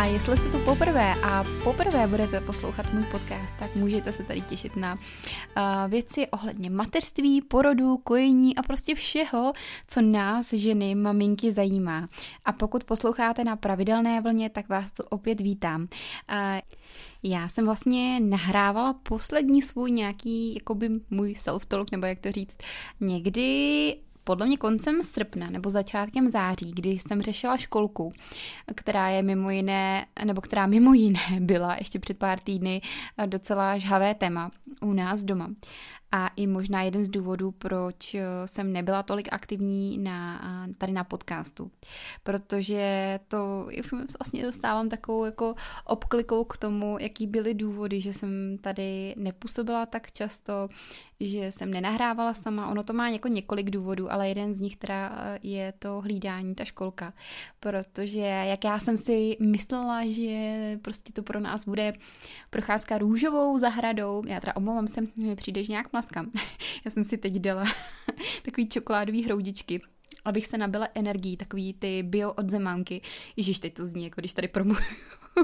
[0.00, 4.40] A jestli jste to poprvé a poprvé budete poslouchat můj podcast, tak můžete se tady
[4.40, 9.52] těšit na uh, věci ohledně mateřství, porodu, kojení a prostě všeho,
[9.88, 12.08] co nás, ženy, maminky zajímá.
[12.44, 15.80] A pokud posloucháte na pravidelné vlně, tak vás tu opět vítám.
[15.82, 15.88] Uh,
[17.22, 22.58] já jsem vlastně nahrávala poslední svůj nějaký, jakoby můj self-talk, nebo jak to říct,
[23.00, 28.12] někdy podle mě koncem srpna nebo začátkem září, kdy jsem řešila školku,
[28.76, 32.80] která je mimo jiné, nebo která mimo jiné byla ještě před pár týdny
[33.26, 35.50] docela žhavé téma u nás doma
[36.12, 40.42] a i možná jeden z důvodů, proč eh, jsem nebyla tolik aktivní na,
[40.78, 41.70] tady na podcastu.
[42.22, 43.68] Protože to
[44.18, 50.12] vlastně dostávám takovou jako obklikou k tomu, jaký byly důvody, že jsem tady nepůsobila tak
[50.12, 50.68] často,
[51.20, 52.68] že jsem nenahrávala sama.
[52.68, 56.54] Ono to má jako několik důvodů, ale jeden z nich teda eh, je to hlídání,
[56.54, 57.12] ta školka.
[57.60, 61.92] Protože jak já jsem si myslela, že prostě to pro nás bude
[62.50, 65.00] procházka růžovou zahradou, já teda omlouvám se,
[65.36, 66.30] přijdeš nějak maskam.
[66.84, 67.64] Já jsem si teď dala
[68.42, 69.80] takový čokoládový hroudičky,
[70.24, 73.00] abych se nabila energií, takový ty bio od zemánky.
[73.36, 74.80] Ježíš, teď to zní, jako když tady promluvu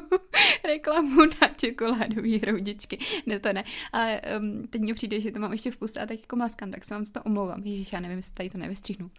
[0.64, 2.98] reklamu na čokoládové hroudičky.
[3.27, 3.64] Ne, to ne.
[3.92, 6.70] Ale um, teď mi přijde, že to mám ještě v puste a tak jako maskám,
[6.70, 7.62] tak se vám za to omlouvám.
[7.64, 9.10] Ježíš, já nevím, jestli tady to nevystřihnu.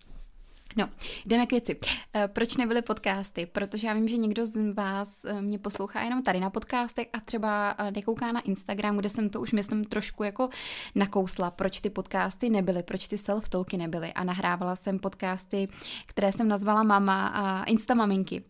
[0.78, 0.90] No,
[1.26, 1.80] jdeme k věci.
[2.16, 3.46] Eh, proč nebyly podcasty?
[3.46, 7.20] Protože já vím, že někdo z vás eh, mě poslouchá jenom tady na podcastech a
[7.20, 10.50] třeba eh, nekouká na Instagram, kde jsem to už myslím trošku jako
[10.96, 15.68] nakousla, proč ty podcasty nebyly, proč ty self-talky nebyly a nahrávala jsem podcasty,
[16.06, 18.44] které jsem nazvala Mama a Instamaminky.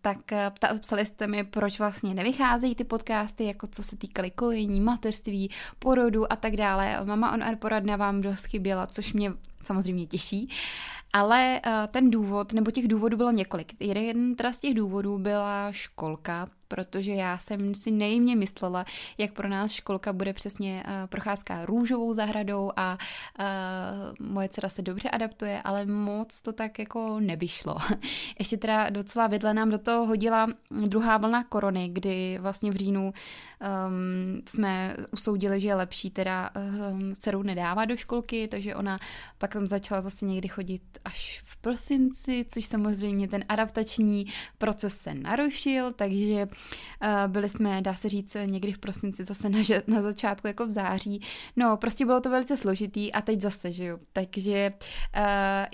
[0.00, 0.18] Tak
[0.80, 6.32] psali jste mi, proč vlastně nevycházejí ty podcasty, jako co se týkaly kojení, mateřství, porodu
[6.32, 7.04] a tak dále.
[7.04, 9.32] Mama on Air poradna vám dost chyběla, což mě
[9.64, 10.48] samozřejmě těší.
[11.12, 13.72] Ale uh, ten důvod, nebo těch důvodů bylo několik.
[13.80, 18.84] Jeden teda z těch důvodů byla školka, protože já jsem si nejmě myslela,
[19.18, 22.98] jak pro nás školka bude přesně uh, procházka růžovou zahradou a
[23.38, 27.76] uh, moje dcera se dobře adaptuje, ale moc to tak jako nevyšlo.
[28.38, 33.12] Ještě teda docela vidle nám do toho hodila druhá vlna korony, kdy vlastně v říjnu
[33.62, 36.50] um, jsme usoudili, že je lepší teda
[36.90, 38.98] um, dceru nedávat do školky, takže ona
[39.38, 44.26] pak tam začala zase někdy chodit až v prosinci, což samozřejmě ten adaptační
[44.58, 46.48] proces se narušil, takže
[47.26, 51.22] byli jsme, dá se říct, někdy v prosinci zase na, na začátku jako v září.
[51.56, 53.98] No, prostě bylo to velice složitý a teď zase, že jo.
[54.12, 54.72] Takže
[55.16, 55.22] uh,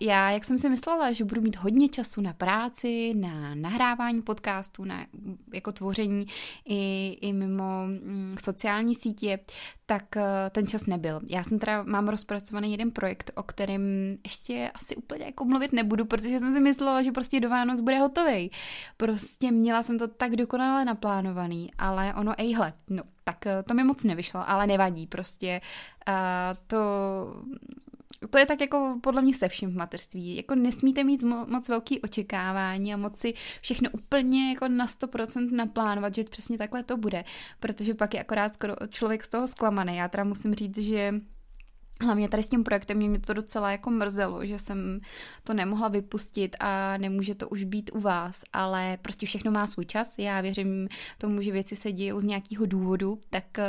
[0.01, 4.85] já, jak jsem si myslela, že budu mít hodně času na práci, na nahrávání podcastu,
[4.85, 5.07] na
[5.55, 6.27] jako tvoření
[6.69, 9.39] i, i mimo mm, sociální sítě,
[9.91, 11.21] tak uh, ten čas nebyl.
[11.31, 13.83] Já jsem teda, mám rozpracovaný jeden projekt, o kterém
[14.25, 17.99] ještě asi úplně jako mluvit nebudu, protože jsem si myslela, že prostě do Vánoc bude
[17.99, 18.51] hotový.
[18.97, 23.85] Prostě měla jsem to tak dokonale naplánovaný, ale ono, ejhle, no, tak uh, to mi
[23.85, 25.61] moc nevyšlo, ale nevadí, prostě
[26.09, 26.15] uh,
[26.67, 26.79] to
[28.31, 30.37] to je tak jako podle mě se vším v mateřství.
[30.37, 35.53] Jako nesmíte mít mo- moc velký očekávání a moc si všechno úplně jako na 100%
[35.53, 37.25] naplánovat, že přesně takhle to bude,
[37.61, 39.97] protože pak je akorát skoro člověk z toho zklamaný.
[39.97, 41.15] Já teda musím říct, že
[42.03, 45.01] Hlavně tady s tím projektem mě to docela jako mrzelo, že jsem
[45.45, 49.85] to nemohla vypustit a nemůže to už být u vás, ale prostě všechno má svůj
[49.85, 50.15] čas.
[50.19, 50.89] Já věřím
[51.19, 53.65] tomu, že věci se dějí z nějakého důvodu, tak uh,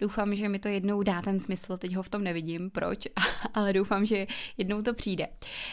[0.00, 1.76] doufám, že mi to jednou dá ten smysl.
[1.76, 2.98] Teď ho v tom nevidím, proč,
[3.54, 5.28] ale doufám, že jednou to přijde.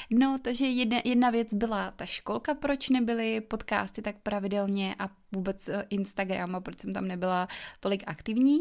[0.09, 5.69] No, takže jedna, jedna věc byla ta školka, proč nebyly podcasty tak pravidelně a vůbec
[5.69, 7.47] eh, Instagram a proč jsem tam nebyla
[7.79, 8.59] tolik aktivní.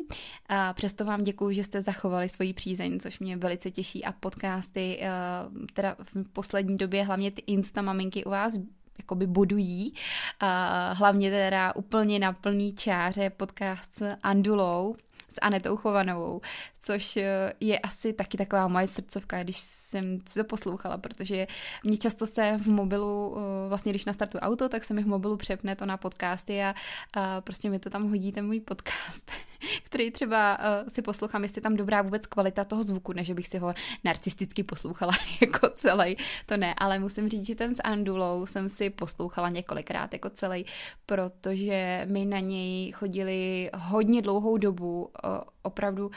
[0.48, 4.98] A přesto vám děkuji, že jste zachovali svoji přízeň, což mě velice těší a podcasty,
[5.00, 5.08] eh,
[5.72, 8.56] teda v poslední době hlavně ty Insta maminky u vás
[8.98, 9.94] jakoby bodují.
[10.40, 14.94] A hlavně teda úplně na plný čáře podcast s Andulou,
[15.28, 16.40] s Anetou Chovanovou,
[16.84, 21.46] což eh, je asi taky taková moje srdcovka, když jsem si to poslouchala, protože
[21.84, 25.36] mě často se v mobilu, eh, vlastně když nastartuju auto, tak se mi v mobilu
[25.36, 26.74] přepne to na podcasty a,
[27.14, 29.30] a prostě mi to tam hodí ten můj podcast,
[29.84, 33.58] který třeba uh, si poslouchám, jestli tam dobrá vůbec kvalita toho zvuku, než bych si
[33.58, 36.16] ho narcisticky poslouchala jako celý,
[36.46, 40.66] to ne, ale musím říct, že ten s Andulou jsem si poslouchala několikrát jako celý,
[41.06, 45.10] protože mi na něj chodili hodně dlouhou dobu
[45.64, 46.10] opravdu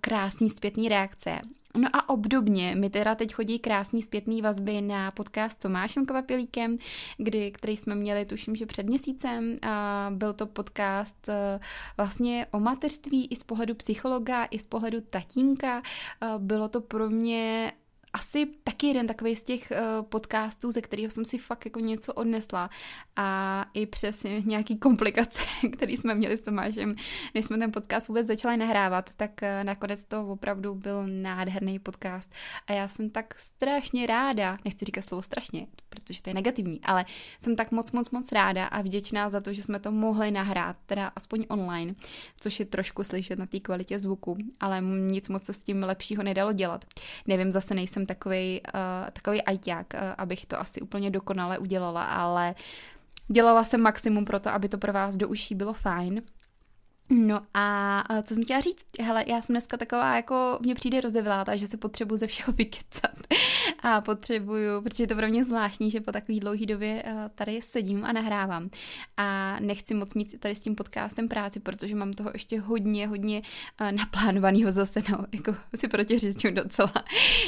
[0.00, 1.40] krásný zpětný reakce.
[1.76, 6.78] No a obdobně mi teda teď chodí krásný zpětný vazby na podcast s Tomášem Kvapilíkem,
[7.16, 9.56] kdy, který jsme měli, tuším, že před měsícem.
[9.62, 11.60] A byl to podcast e,
[11.96, 15.82] vlastně o mateřství i z pohledu psychologa, i z pohledu tatínka.
[16.20, 17.72] A bylo to pro mě
[18.12, 22.12] asi taky jeden takový z těch uh, podcastů, ze kterého jsem si fakt jako něco
[22.12, 22.70] odnesla
[23.16, 25.42] a i přes nějaký komplikace,
[25.72, 26.96] které jsme měli s Tomášem,
[27.34, 32.32] než jsme ten podcast vůbec začali nahrávat, tak uh, nakonec to opravdu byl nádherný podcast
[32.66, 37.04] a já jsem tak strašně ráda, nechci říkat slovo strašně, protože to je negativní, ale
[37.42, 40.76] jsem tak moc, moc, moc ráda a vděčná za to, že jsme to mohli nahrát,
[40.86, 41.94] teda aspoň online,
[42.40, 46.22] což je trošku slyšet na té kvalitě zvuku, ale nic moc se s tím lepšího
[46.22, 46.84] nedalo dělat.
[47.26, 52.54] Nevím, zase nejsem takový uh, takový ajťák, uh, abych to asi úplně dokonale udělala, ale
[53.28, 56.22] dělala jsem maximum pro to, aby to pro vás do uší bylo fajn.
[57.10, 58.86] No a co jsem chtěla říct?
[59.00, 63.12] Hele, já jsem dneska taková, jako mně přijde rozevláta, že se potřebuji ze všeho vykecat
[63.82, 67.62] a potřebuju, protože je to pro mě zvláštní, že po takové dlouhé době eh, tady
[67.62, 68.70] sedím a nahrávám
[69.16, 73.42] a nechci moc mít tady s tím podcastem práci, protože mám toho ještě hodně, hodně
[73.80, 76.92] eh, naplánovaného zase, no, jako si protiřečím docela.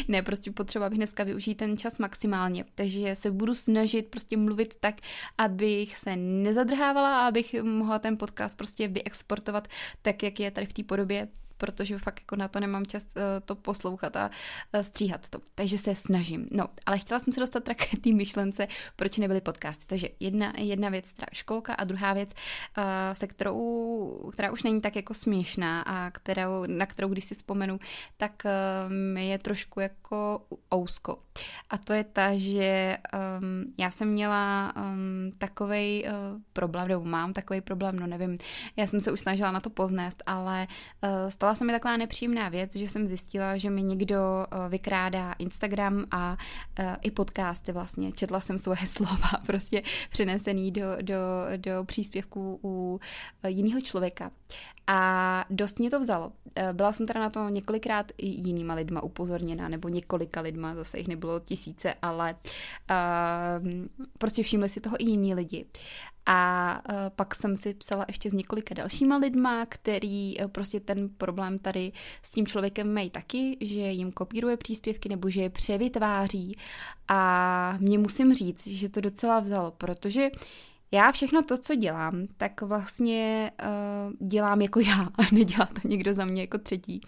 [0.09, 4.75] Ne, prostě potřeba bych dneska využít ten čas maximálně, takže se budu snažit prostě mluvit
[4.81, 4.95] tak,
[5.39, 9.69] abych se nezadrhávala a abych mohla ten podcast prostě vyexportovat prezentovat
[10.03, 13.23] tak, jak je tady v té podobě protože fakt jako na to nemám čas uh,
[13.45, 14.31] to poslouchat a
[14.75, 15.39] uh, stříhat to.
[15.55, 16.47] Takže se snažím.
[16.51, 18.67] No, ale chtěla jsem se dostat tak k té myšlence,
[18.97, 19.85] proč nebyly podcasty.
[19.87, 22.31] Takže jedna, jedna věc, teda školka a druhá věc,
[22.79, 27.35] uh, se kterou, která už není tak jako směšná a kterou, na kterou, když si
[27.35, 27.81] vzpomenu,
[28.17, 28.43] tak
[28.89, 31.19] mi je trošku jako ousko.
[31.71, 32.99] A to je ta, že
[33.39, 36.11] um, já jsem měla um, takový uh,
[36.53, 38.39] problém, nebo mám takový problém, no nevím,
[38.77, 40.67] já jsem se už snažila na to poznést, ale
[41.03, 45.33] uh, stala se mi taková nepříjemná věc, že jsem zjistila, že mi někdo uh, vykrádá
[45.33, 46.37] Instagram a
[46.79, 48.13] uh, i podcasty vlastně.
[48.13, 51.17] Četla jsem svoje slova prostě přenesený do, do,
[51.57, 53.01] do příspěvků u
[53.45, 54.31] uh, jiného člověka.
[54.87, 56.33] A dost mě to vzalo.
[56.57, 60.99] Eh, byla jsem teda na to několikrát i jinýma lidma upozorněna, nebo několika lidma, zase
[60.99, 62.35] jich nebylo tisíce, ale
[62.91, 63.69] uh,
[64.19, 65.67] prostě všimli si toho i jiní lidi.
[66.27, 71.09] A uh, pak jsem si psala ještě s několika dalšíma lidma, který uh, prostě ten
[71.09, 71.93] problém tady
[72.23, 76.57] s tím člověkem mají taky, že jim kopíruje příspěvky nebo že je převytváří.
[77.09, 80.31] A mě musím říct, že to docela vzalo, protože
[80.95, 86.15] já všechno to, co dělám, tak vlastně uh, dělám jako já a nedělá to někdo
[86.15, 87.01] za mě jako třetí.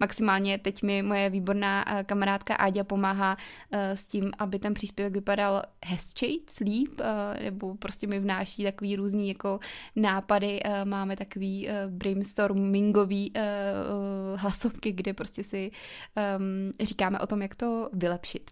[0.00, 5.14] Maximálně teď mi moje výborná uh, kamarádka Áďa pomáhá uh, s tím, aby ten příspěvek
[5.14, 9.60] vypadal hezčej, líp, uh, nebo prostě mi vnáší takový různý jako
[9.96, 10.60] nápady.
[10.66, 15.70] Uh, máme takový uh, brainstormingový uh, uh, hlasovky, kde prostě si
[16.36, 18.50] um, říkáme o tom, jak to vylepšit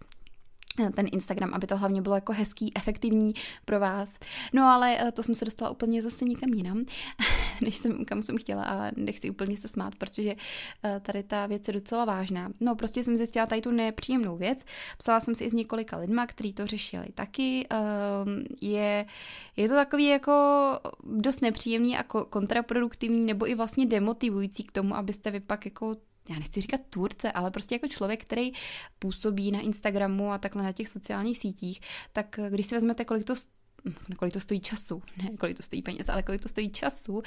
[0.95, 3.33] ten Instagram, aby to hlavně bylo jako hezký, efektivní
[3.65, 4.19] pro vás.
[4.53, 6.85] No ale eh, to jsem se dostala úplně zase někam jinam,
[7.61, 10.35] než jsem, kam jsem chtěla a nechci úplně se smát, protože
[10.83, 12.51] eh, tady ta věc je docela vážná.
[12.59, 14.65] No prostě jsem zjistila tady tu nepříjemnou věc,
[14.97, 17.67] psala jsem si i s několika lidma, kteří to řešili taky.
[18.61, 19.05] Je,
[19.57, 20.33] je to takový jako
[21.03, 25.95] dost nepříjemný a kontraproduktivní nebo i vlastně demotivující k tomu, abyste vy pak jako
[26.29, 28.51] já nechci říkat tvůrce, ale prostě jako člověk, který
[28.99, 31.81] působí na Instagramu a takhle na těch sociálních sítích,
[32.13, 33.35] tak když si vezmete, kolik to
[34.17, 37.21] kolik to stojí času, ne kolik to stojí peněz, ale kolik to stojí času uh,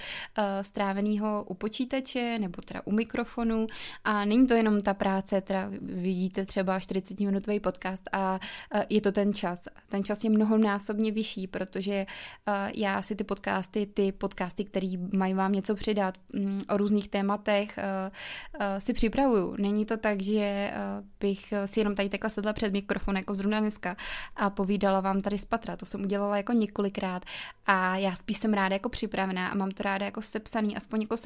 [0.63, 3.67] stráveného u počítače nebo teda u mikrofonu
[4.05, 8.41] a není to jenom ta práce, teda vidíte třeba 40 minutový podcast a
[8.75, 9.69] uh, je to ten čas.
[9.89, 12.07] Ten čas je mnohonásobně vyšší, protože
[12.49, 17.09] uh, já si ty podcasty, ty podcasty, které mají vám něco přidat um, o různých
[17.09, 18.13] tématech, uh,
[18.61, 19.57] uh, si připravuju.
[19.59, 23.61] Není to tak, že uh, bych si jenom tady takhle sedla před mikrofon, jako zrovna
[23.61, 23.97] dneska
[24.37, 25.77] a povídala vám tady z patra.
[25.77, 27.25] To jsem udělala jako několikrát
[27.67, 31.17] a já spíš jsem ráda jako připravená a mám to ráda jako sepsaný, aspoň jako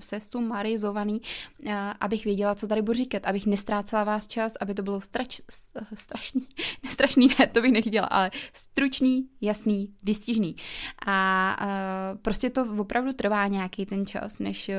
[0.00, 1.20] sesumarizovaný,
[1.62, 5.40] uh, abych věděla, co tady budu říkat, abych nestrácela vás čas, aby to bylo strač,
[5.94, 6.46] strašný,
[6.84, 10.56] nestrašný, ne, to bych nechtěla, ale stručný, jasný, vystižný.
[11.06, 14.70] A uh, prostě to opravdu trvá nějaký ten čas, než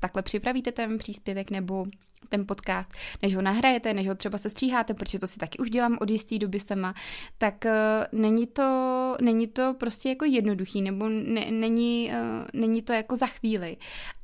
[0.00, 1.84] takhle připravíte ten příspěvek nebo
[2.30, 2.90] ten podcast,
[3.22, 6.10] než ho nahrajete, než ho třeba se stříháte, protože to si taky už dělám od
[6.10, 6.94] jisté doby sama,
[7.38, 12.92] tak uh, není, to, není to prostě jako jednoduchý, nebo ne, není, uh, není to
[12.92, 13.76] jako za chvíli.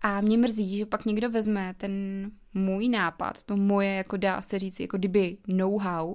[0.02, 1.92] A mě mrzí, že pak někdo vezme ten
[2.56, 6.14] můj nápad, to moje, jako dá se říct, jako kdyby know-how,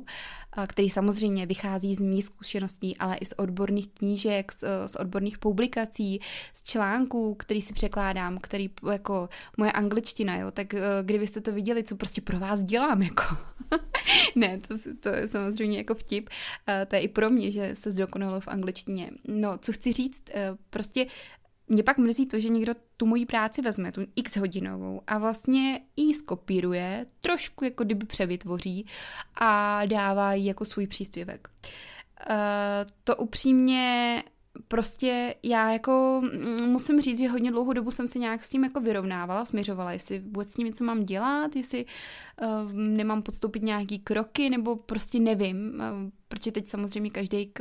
[0.67, 6.19] který samozřejmě vychází z mých zkušeností, ale i z odborných knížek, z, z odborných publikací,
[6.53, 11.83] z článků, který si překládám, který jako moje angličtina, jo, tak eh, kdybyste to viděli,
[11.83, 13.23] co prostě pro vás dělám, jako.
[14.35, 16.29] ne, to, to je samozřejmě jako vtip,
[16.87, 19.11] to je i pro mě, že se zdokonalo v angličtině.
[19.27, 21.05] No, co chci říct, eh, prostě
[21.71, 25.79] mě pak mrzí to, že někdo tu moji práci vezme, tu x hodinovou a vlastně
[25.95, 28.85] ji skopíruje, trošku jako kdyby převytvoří
[29.35, 31.47] a dává ji jako svůj příspěvek.
[32.29, 32.35] Uh,
[33.03, 34.23] to upřímně
[34.67, 38.63] prostě já jako mm, musím říct, že hodně dlouhou dobu jsem se nějak s tím
[38.63, 41.85] jako vyrovnávala, směřovala, jestli vůbec s tím něco mám dělat, jestli
[42.41, 47.51] uh, nemám podstoupit nějaký kroky, nebo prostě nevím, uh, protože teď samozřejmě každý,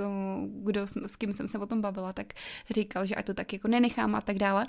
[0.46, 2.26] kdo, s kým jsem se o tom bavila, tak
[2.70, 4.66] říkal, že ať to tak jako nenechám a tak dále.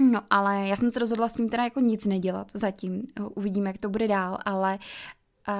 [0.00, 3.02] No, ale já jsem se rozhodla s tím teda jako nic nedělat zatím.
[3.34, 4.78] Uvidíme, jak to bude dál, ale
[5.48, 5.54] uh,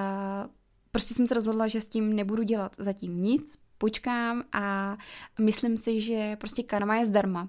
[0.91, 4.97] prostě jsem se rozhodla, že s tím nebudu dělat zatím nic, počkám a
[5.41, 7.49] myslím si, že prostě karma je zdarma.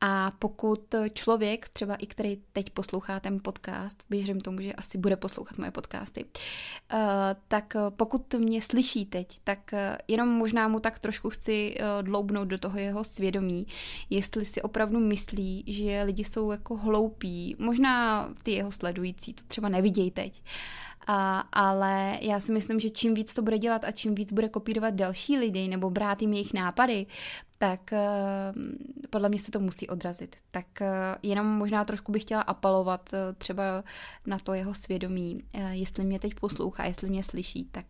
[0.00, 5.16] A pokud člověk, třeba i který teď poslouchá ten podcast, věřím tomu, že asi bude
[5.16, 7.00] poslouchat moje podcasty, uh,
[7.48, 9.78] tak pokud mě slyší teď, tak uh,
[10.08, 13.66] jenom možná mu tak trošku chci uh, dloubnout do toho jeho svědomí,
[14.10, 19.68] jestli si opravdu myslí, že lidi jsou jako hloupí, možná ty jeho sledující to třeba
[19.68, 20.42] nevidějí teď,
[21.06, 24.48] a, ale já si myslím, že čím víc to bude dělat a čím víc bude
[24.48, 27.06] kopírovat další lidi nebo brát jim jejich nápady,
[27.58, 28.62] tak uh,
[29.10, 30.36] podle mě se to musí odrazit.
[30.50, 30.86] Tak uh,
[31.22, 33.62] jenom možná trošku bych chtěla apelovat uh, třeba
[34.26, 37.86] na to jeho svědomí, jestli mě teď poslouchá, jestli mě slyší, tak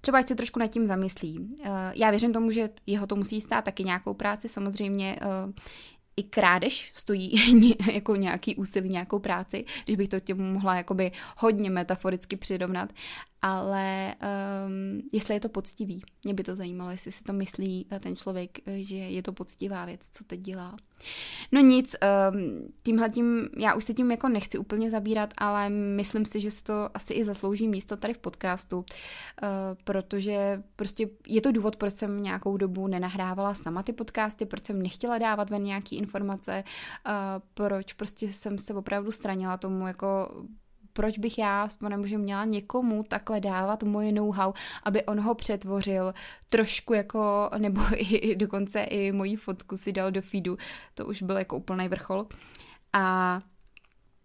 [0.00, 1.56] třeba ať se trošku nad tím zamyslí.
[1.94, 5.18] Já věřím tomu, že jeho to musí stát taky nějakou práci, samozřejmě
[6.18, 7.32] i krádež stojí
[7.92, 12.92] jako nějaký úsilí, nějakou práci, když bych to tím mohla jakoby hodně metaforicky přirovnat,
[13.42, 14.14] ale
[14.66, 18.16] um, jestli je to poctivý, mě by to zajímalo, jestli si to myslí eh, ten
[18.16, 20.76] člověk, eh, že je to poctivá věc, co teď dělá.
[21.52, 21.96] No nic,
[22.32, 26.50] um, tímhle tím, já už se tím jako nechci úplně zabírat, ale myslím si, že
[26.50, 28.84] si to asi i zaslouží místo tady v podcastu, uh,
[29.84, 34.82] protože prostě je to důvod, proč jsem nějakou dobu nenahrávala sama ty podcasty, proč jsem
[34.82, 36.64] nechtěla dávat ven nějaký informace,
[37.06, 37.12] uh,
[37.54, 40.30] proč prostě jsem se opravdu stranila tomu jako
[40.92, 44.52] proč bych já s panem Božem měla někomu takhle dávat moje know-how,
[44.82, 46.14] aby on ho přetvořil
[46.48, 50.56] trošku jako, nebo i dokonce i moji fotku si dal do feedu,
[50.94, 52.26] to už byl jako úplný vrchol.
[52.92, 53.40] A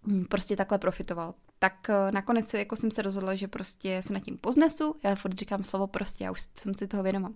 [0.07, 1.33] hm, prostě takhle profitoval.
[1.59, 4.95] Tak eh, nakonec jako jsem se rozhodla, že prostě se nad tím poznesu.
[5.03, 7.31] Já furt říkám slovo prostě, já už jsem si toho vědoma.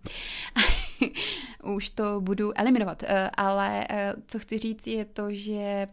[1.63, 3.03] už to budu eliminovat.
[3.03, 5.87] Eh, ale eh, co chci říct je to, že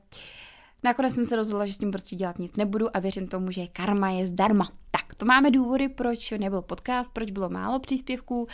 [0.85, 3.67] Nakonec jsem se rozhodla, že s tím prostě dělat nic nebudu a věřím tomu, že
[3.67, 4.69] karma je zdarma.
[4.91, 8.47] Tak, to máme důvody, proč nebyl podcast, proč bylo málo příspěvků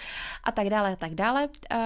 [0.45, 1.47] a tak dále a tak dále.
[1.47, 1.79] Uh,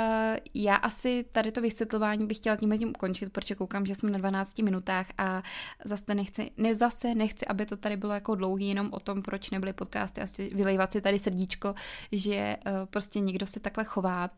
[0.55, 4.19] já asi tady to vysvětlování bych chtěla tímhle tím ukončit, protože koukám, že jsem na
[4.19, 5.43] 12 minutách a
[5.85, 9.51] zase nechci, ne zase nechci, aby to tady bylo jako dlouhý jenom o tom, proč
[9.51, 11.75] nebyly podcasty a vylejvat si tady srdíčko,
[12.13, 14.31] že uh, prostě někdo se takhle chová,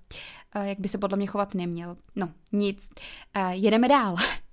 [0.56, 1.96] uh, jak by se podle mě chovat neměl.
[2.16, 2.90] No, nic.
[3.36, 4.16] Uh, jedeme dál.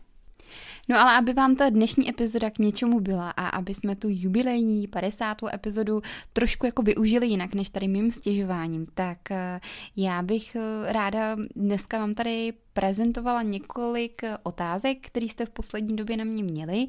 [0.90, 4.88] No ale aby vám ta dnešní epizoda k něčemu byla a aby jsme tu jubilejní
[4.88, 5.38] 50.
[5.54, 6.02] epizodu
[6.34, 9.60] trošku jako využili jinak než tady mým stěžováním, tak eh,
[9.96, 16.18] já bych eh, ráda dneska vám tady prezentovala několik otázek, které jste v poslední době
[16.18, 16.88] na mě měli,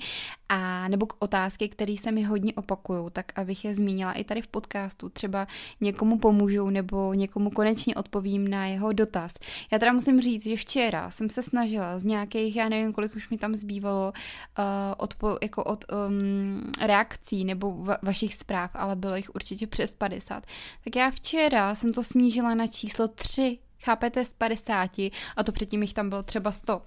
[0.48, 4.46] a nebo otázky, které se mi hodně opakují, tak abych je zmínila i tady v
[4.46, 5.08] podcastu.
[5.08, 5.46] Třeba
[5.80, 9.34] někomu pomůžou nebo někomu konečně odpovím na jeho dotaz.
[9.72, 13.30] Já teda musím říct, že včera jsem se snažila z nějakých, já nevím, kolik už
[13.30, 14.12] mi tam zbývalo,
[14.58, 14.64] uh,
[14.96, 20.46] odpo, jako od um, reakcí nebo va- vašich zpráv, ale bylo jich určitě přes 50.
[20.84, 24.90] Tak já včera jsem to snížila na číslo 3 chápete, z 50
[25.36, 26.76] a to předtím jich tam bylo třeba 100.
[26.76, 26.82] Uh,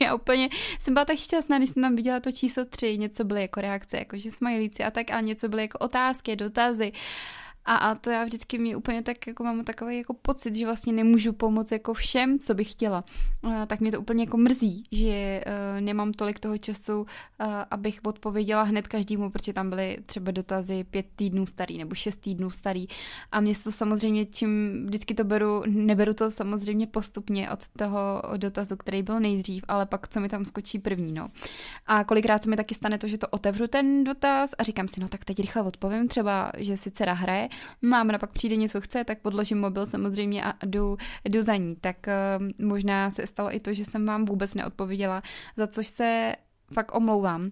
[0.00, 0.48] já úplně
[0.80, 3.96] jsem byla tak šťastná, když jsem tam viděla to číslo 3, něco byly jako reakce,
[3.96, 6.92] jakože smajlíci a tak, a něco byly jako otázky, dotazy.
[7.68, 10.92] A, a to já vždycky mi úplně tak jako mám takový jako pocit, že vlastně
[10.92, 13.04] nemůžu pomoct jako všem, co bych chtěla.
[13.42, 17.06] A, tak mě to úplně jako mrzí, že uh, nemám tolik toho času, uh,
[17.70, 22.50] abych odpověděla hned každému, protože tam byly třeba dotazy pět týdnů starý nebo šest týdnů
[22.50, 22.86] starý.
[23.32, 28.76] A mě to samozřejmě, čím vždycky to beru, neberu to samozřejmě postupně od toho dotazu,
[28.76, 31.28] který byl nejdřív, ale pak co mi tam skočí první, no.
[31.86, 35.00] A kolikrát se mi taky stane to, že to otevřu ten dotaz a říkám si,
[35.00, 37.48] no tak teď rychle odpovím, třeba, že si dcera hraje
[37.82, 41.76] máma pak přijde něco chce, tak podložím mobil samozřejmě a jdu, jdu za ní.
[41.80, 45.22] Tak uh, možná se stalo i to, že jsem vám vůbec neodpověděla,
[45.56, 46.34] za což se
[46.72, 47.50] fakt omlouvám.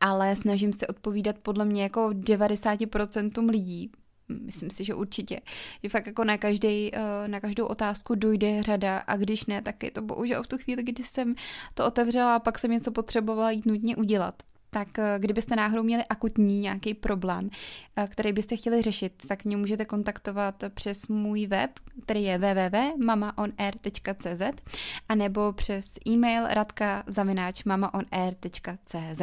[0.00, 3.90] Ale snažím se odpovídat podle mě jako 90% lidí,
[4.28, 5.40] myslím si, že určitě.
[5.82, 9.82] Že fakt jako na, každý, eh, na každou otázku dojde řada a když ne, tak
[9.82, 11.34] je to bohužel v tu chvíli, kdy jsem
[11.74, 14.42] to otevřela a pak jsem něco potřebovala jít nutně udělat.
[14.70, 17.50] Tak eh, kdybyste náhodou měli akutní nějaký problém,
[17.96, 21.70] eh, který byste chtěli řešit, tak mě můžete kontaktovat přes můj web,
[22.02, 24.42] který je www.mamaonair.cz
[25.08, 29.22] a nebo přes e-mail radka.mamaonair.cz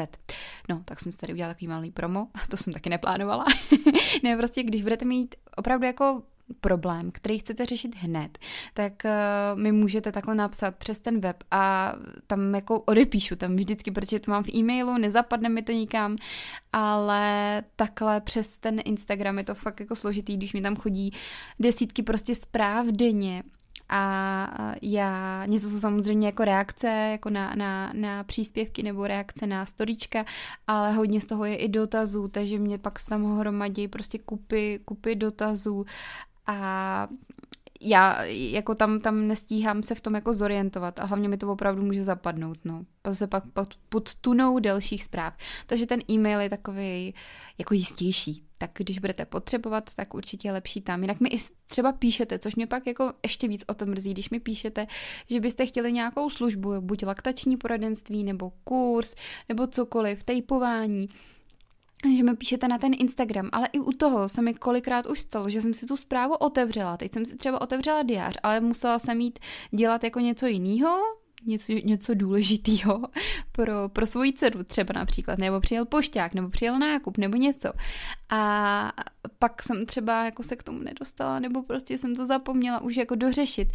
[0.69, 3.45] No, tak jsem si tady udělala takový malý promo, to jsem taky neplánovala.
[4.23, 6.23] ne, prostě když budete mít opravdu jako
[6.61, 8.37] problém, který chcete řešit hned,
[8.73, 11.93] tak uh, mi můžete takhle napsat přes ten web a
[12.27, 16.15] tam jako odepíšu tam vždycky, protože to mám v e-mailu, nezapadne mi to nikam,
[16.73, 21.11] ale takhle přes ten Instagram je to fakt jako složitý, když mi tam chodí
[21.59, 23.43] desítky prostě zpráv denně
[23.89, 29.65] a já, něco jsou samozřejmě jako reakce, jako na, na, na příspěvky nebo reakce na
[29.65, 30.25] storička,
[30.67, 35.15] ale hodně z toho je i dotazů, takže mě pak tam hromadí prostě kupy, kupy
[35.15, 35.85] dotazů
[36.47, 37.07] a
[37.81, 41.83] já jako tam, tam nestíhám se v tom jako zorientovat a hlavně mi to opravdu
[41.83, 42.85] může zapadnout, no.
[43.07, 43.43] Zase pak
[43.89, 45.33] pod tunou delších zpráv.
[45.65, 47.13] Takže ten e-mail je takový
[47.57, 48.43] jako jistější.
[48.57, 51.01] Tak když budete potřebovat, tak určitě je lepší tam.
[51.01, 54.29] Jinak mi i třeba píšete, což mě pak jako ještě víc o to mrzí, když
[54.29, 54.87] mi píšete,
[55.29, 59.15] že byste chtěli nějakou službu, buď laktační poradenství, nebo kurz,
[59.49, 61.09] nebo cokoliv, tejpování,
[62.05, 65.49] že mi píšete na ten Instagram, ale i u toho se mi kolikrát už stalo,
[65.49, 66.97] že jsem si tu zprávu otevřela.
[66.97, 69.39] Teď jsem si třeba otevřela diář, ale musela jsem jít
[69.71, 70.97] dělat jako něco jiného,
[71.45, 73.01] něco, něco důležitého
[73.51, 77.73] pro, pro svoji dceru třeba například, nebo přijel pošťák, nebo přijel nákup, nebo něco.
[78.29, 78.93] A
[79.39, 83.15] pak jsem třeba jako se k tomu nedostala, nebo prostě jsem to zapomněla už jako
[83.15, 83.67] dořešit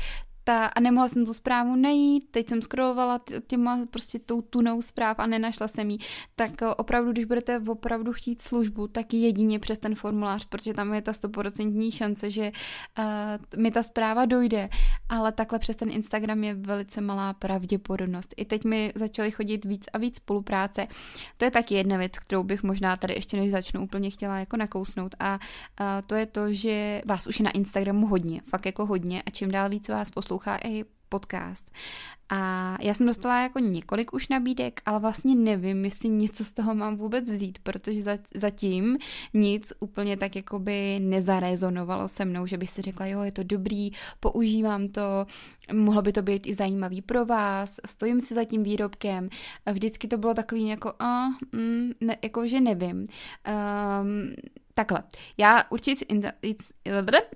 [0.44, 5.18] ta, a nemohla jsem tu zprávu najít, teď jsem scrollovala těma prostě tou tunou zpráv
[5.18, 5.98] a nenašla jsem ji,
[6.36, 10.94] tak eh, opravdu, když budete opravdu chtít službu, tak jedině přes ten formulář, protože tam
[10.94, 12.52] je ta stoprocentní šance, že
[12.98, 14.68] uh, mi ta zpráva dojde,
[15.08, 18.34] ale takhle přes ten Instagram je velice malá pravděpodobnost.
[18.36, 20.86] I teď mi začaly chodit víc a víc spolupráce.
[21.36, 24.56] To je taky jedna věc, kterou bych možná tady ještě než začnu úplně chtěla jako
[24.56, 25.38] nakousnout a
[25.80, 29.30] uh, to je to, že vás už je na Instagramu hodně, fakt jako hodně a
[29.30, 31.70] čím dál víc vás poslouchá poslouchá i podcast.
[32.28, 36.74] A já jsem dostala jako několik už nabídek, ale vlastně nevím, jestli něco z toho
[36.74, 38.98] mám vůbec vzít, protože zatím
[39.34, 43.90] nic úplně tak jakoby nezarezonovalo se mnou, že bych si řekla, jo, je to dobrý,
[44.20, 45.26] používám to,
[45.72, 49.28] mohlo by to být i zajímavý pro vás, stojím si za tím výrobkem.
[49.72, 52.96] Vždycky to bylo takový jako, a, mm, ne, jako že nevím.
[52.96, 54.32] Um,
[54.74, 55.02] Takhle,
[55.38, 56.04] já určitě,
[56.60, 56.72] z,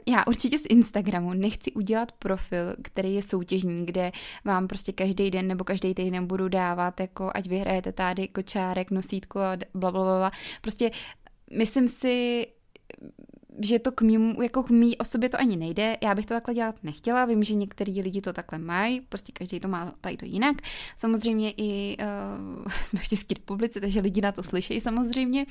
[0.06, 4.12] já určitě z Instagramu nechci udělat profil, který je soutěžní, kde
[4.44, 9.40] vám prostě každý den nebo každý týden budu dávat, jako ať vyhrajete tady kočárek, nosítko
[9.40, 10.30] a bla, bla, bla.
[10.60, 10.90] Prostě
[11.52, 12.46] myslím si,
[13.60, 15.96] že to k mým, jako k mý osobě to ani nejde.
[16.02, 17.24] Já bych to takhle dělat nechtěla.
[17.24, 20.56] Vím, že některý lidi to takhle mají, prostě každý to má tady to jinak.
[20.96, 25.46] Samozřejmě i uh, jsme v České republice, takže lidi na to slyšejí samozřejmě,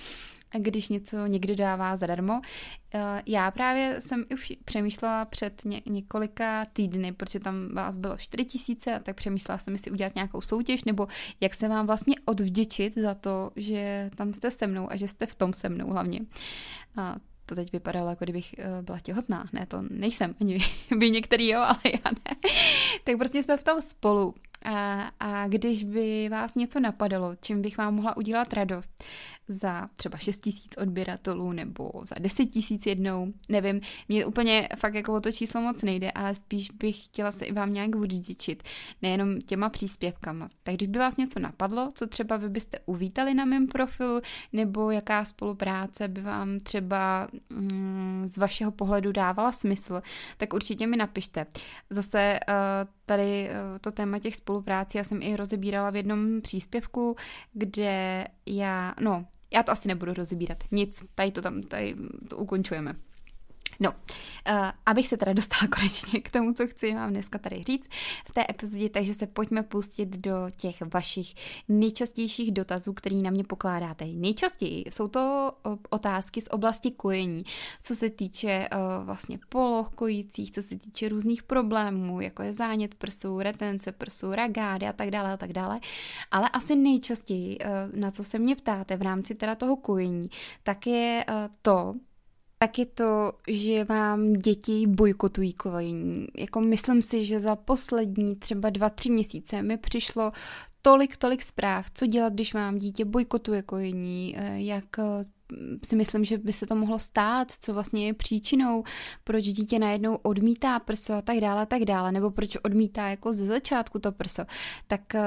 [0.57, 2.33] když něco někdy dává zadarmo.
[2.33, 8.45] Uh, já právě jsem už přemýšlela před ně, několika týdny, protože tam vás bylo 4
[8.45, 11.07] tisíce, a tak přemýšlela jsem, si udělat nějakou soutěž, nebo
[11.41, 15.25] jak se vám vlastně odvděčit za to, že tam jste se mnou a že jste
[15.25, 16.19] v tom se mnou hlavně.
[16.97, 19.49] Uh, to teď vypadalo, jako kdybych uh, byla těhotná.
[19.53, 20.57] Ne, to nejsem, ani
[20.97, 22.35] vy některý jo, ale já ne.
[23.03, 24.35] tak prostě jsme v tom spolu.
[24.65, 29.03] A, a když by vás něco napadalo, čím bych vám mohla udělat radost
[29.47, 35.13] za třeba 6 tisíc odběratelů nebo za 10 tisíc jednou, nevím, mě úplně fakt jako
[35.13, 38.63] o to číslo moc nejde, ale spíš bych chtěla se i vám nějak vděčit,
[39.01, 40.49] nejenom těma příspěvkama.
[40.63, 44.21] Tak když by vás něco napadlo, co třeba vy byste uvítali na mém profilu,
[44.53, 50.01] nebo jaká spolupráce by vám třeba mm, z vašeho pohledu dávala smysl,
[50.37, 51.45] tak určitě mi napište.
[51.89, 52.55] Zase uh,
[53.05, 57.15] tady uh, to téma těch spoluprácí já jsem i rozebírala v jednom příspěvku,
[57.53, 59.25] kde já, no,
[59.55, 60.63] já to asi nebudu rozebírat.
[60.71, 61.95] Nic, tady to tam, tady
[62.29, 62.95] to ukončujeme.
[63.79, 67.87] No, uh, abych se teda dostala konečně k tomu, co chci vám dneska tady říct
[68.25, 71.33] v té epizodě, takže se pojďme pustit do těch vašich
[71.67, 74.05] nejčastějších dotazů, který na mě pokládáte.
[74.05, 75.51] Nejčastěji jsou to
[75.89, 77.43] otázky z oblasti kojení,
[77.81, 82.95] co se týče uh, vlastně poloh kojících, co se týče různých problémů, jako je zánět
[82.95, 85.79] prsů, retence prsů, ragády a tak dále a tak dále.
[86.31, 90.29] Ale asi nejčastěji, uh, na co se mě ptáte v rámci teda toho kojení,
[90.63, 91.25] tak je
[91.61, 91.93] to,
[92.57, 96.27] tak je to, že vám děti bojkotují kojení.
[96.37, 100.31] Jako myslím si, že za poslední třeba dva, tři měsíce mi přišlo
[100.81, 105.25] tolik, tolik zpráv, co dělat, když vám dítě bojkotuje kojení, eh, jak eh,
[105.85, 108.83] si myslím, že by se to mohlo stát, co vlastně je příčinou,
[109.23, 113.33] proč dítě najednou odmítá prso a tak dále a tak dále, nebo proč odmítá jako
[113.33, 114.43] ze začátku to prso,
[114.87, 115.21] tak uh,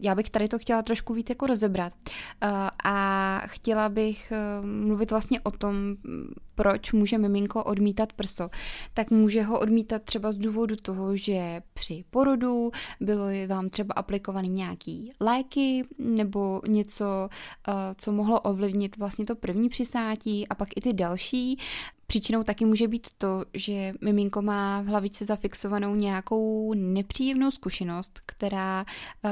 [0.00, 1.92] já bych tady to chtěla trošku víc jako rozebrat.
[2.04, 2.50] Uh,
[2.84, 5.74] a chtěla bych uh, mluvit vlastně o tom,
[6.54, 8.50] proč může miminko odmítat prso.
[8.94, 14.48] Tak může ho odmítat třeba z důvodu toho, že při porodu byly vám třeba aplikovaný
[14.48, 17.28] nějaký léky nebo něco,
[17.96, 21.58] co mohlo ovlivnit vlastně to první přisátí a pak i ty další.
[22.06, 28.84] Příčinou taky může být to, že miminko má v hlavičce zafixovanou nějakou nepříjemnou zkušenost, která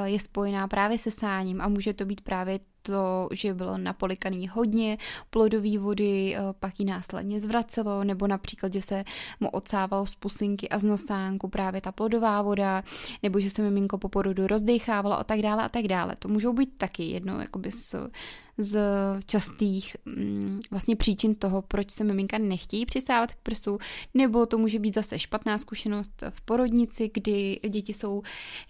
[0.04, 4.98] je spojená právě se sáním a může to být právě to, že bylo napolikaný hodně
[5.30, 9.04] plodové vody, eh, pak ji následně zvracelo, nebo například, že se
[9.40, 12.82] mu odsávalo z pusinky a z nosánku právě ta plodová voda,
[13.22, 16.16] nebo že se miminko po porodu rozdechávalo a tak dále a tak dále.
[16.18, 17.94] To můžou být taky jedno jakoby z
[18.58, 18.80] z
[19.26, 23.78] častých mm, vlastně příčin toho, proč se miminka nechtějí přisávat k prsu,
[24.14, 28.22] nebo to může být zase špatná zkušenost v porodnici, kdy děti jsou,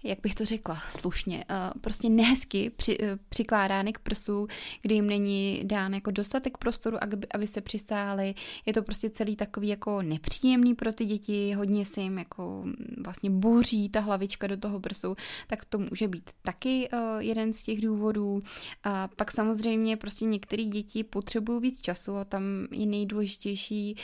[0.03, 4.47] jak bych to řekla slušně, eh, prostě nehezky při, eh, přikládány k prsu,
[4.81, 6.97] kdy jim není dán jako dostatek prostoru,
[7.33, 8.35] aby, se přisály.
[8.65, 12.73] Je to prostě celý takový jako nepříjemný pro ty děti, hodně se jim jako mm,
[13.03, 15.15] vlastně buří ta hlavička do toho prsu,
[15.47, 18.41] tak to může být taky uh, jeden z těch důvodů.
[18.83, 23.95] A pak samozřejmě prostě některé děti potřebují víc času a tam je nejdůležitější,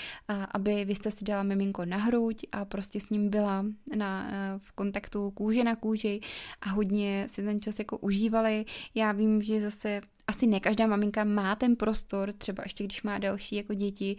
[0.51, 3.65] aby vy jste si dala miminko na hruď a prostě s ním byla
[3.95, 6.19] na, uh, v kontaktu kůže na kůži
[6.61, 8.65] a hodně si ten čas jako užívali.
[8.95, 13.17] Já vím, že zase asi ne každá maminka má ten prostor, třeba ještě když má
[13.17, 14.17] další jako děti,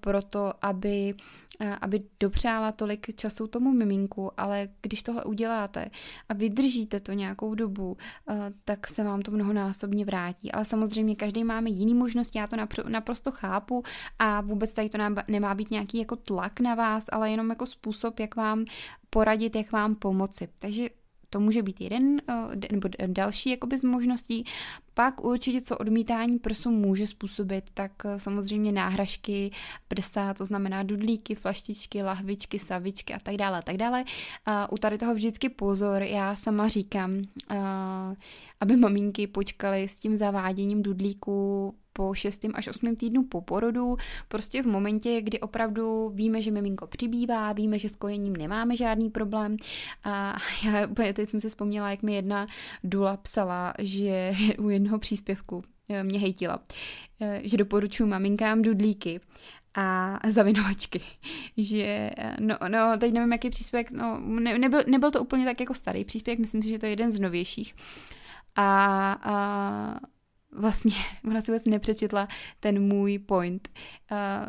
[0.00, 1.14] pro to, aby,
[1.80, 5.90] aby dopřála tolik času tomu miminku, ale když tohle uděláte
[6.28, 7.96] a vydržíte to nějakou dobu,
[8.64, 10.52] tak se vám to mnohonásobně vrátí.
[10.52, 12.56] Ale samozřejmě každý máme jiný možnosti, já to
[12.88, 13.82] naprosto chápu
[14.18, 18.20] a vůbec tady to nemá být nějaký jako tlak na vás, ale jenom jako způsob,
[18.20, 18.64] jak vám
[19.10, 20.48] poradit, jak vám pomoci.
[20.58, 20.88] Takže
[21.32, 22.22] to může být jeden
[22.72, 24.44] nebo další jakoby z možností.
[24.94, 29.50] Pak určitě, co odmítání prsu může způsobit, tak eh, samozřejmě náhražky
[29.88, 34.04] prsa, to znamená dudlíky, flaštičky, lahvičky, savičky a tak dále a tak dále.
[34.70, 37.56] U tady toho vždycky pozor, já sama říkám, eh,
[38.60, 42.54] aby maminky počkaly s tím zaváděním dudlíku po 6.
[42.54, 42.96] až 8.
[42.96, 43.96] týdnu po porodu,
[44.28, 49.10] prostě v momentě, kdy opravdu víme, že miminko přibývá, víme, že s kojením nemáme žádný
[49.10, 49.56] problém.
[50.04, 50.36] A
[51.04, 52.46] já teď jsem si vzpomněla, jak mi jedna
[52.84, 56.60] dula psala, že u jednoho příspěvku eh, mě hejtila,
[57.20, 59.20] eh, že doporučuji maminkám dudlíky
[59.74, 61.00] a zavinovačky,
[61.56, 65.60] že eh, no, no teď nevím, jaký příspěvek, no ne, nebyl, nebyl to úplně tak
[65.60, 67.74] jako starý příspěvek, myslím si, že to je jeden z novějších.
[68.56, 70.00] A, a
[70.52, 70.92] vlastně
[71.24, 72.28] ona si vůbec nepřečetla
[72.60, 73.68] ten můj point.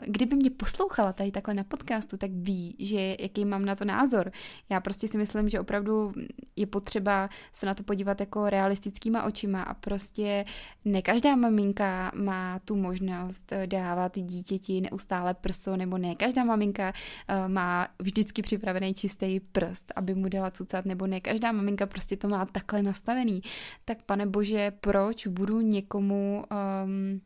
[0.05, 4.31] Kdyby mě poslouchala tady takhle na podcastu, tak ví, že jaký mám na to názor.
[4.69, 6.13] Já prostě si myslím, že opravdu
[6.55, 10.45] je potřeba se na to podívat jako realistickýma očima a prostě
[10.85, 16.93] ne každá maminka má tu možnost dávat dítěti neustále prso, nebo ne každá maminka
[17.27, 22.17] eh, má vždycky připravený čistý prst, aby mu dala cucat, nebo ne každá maminka prostě
[22.17, 23.41] to má takhle nastavený.
[23.85, 26.43] Tak pane bože, proč budu někomu někomu
[26.83, 27.21] um,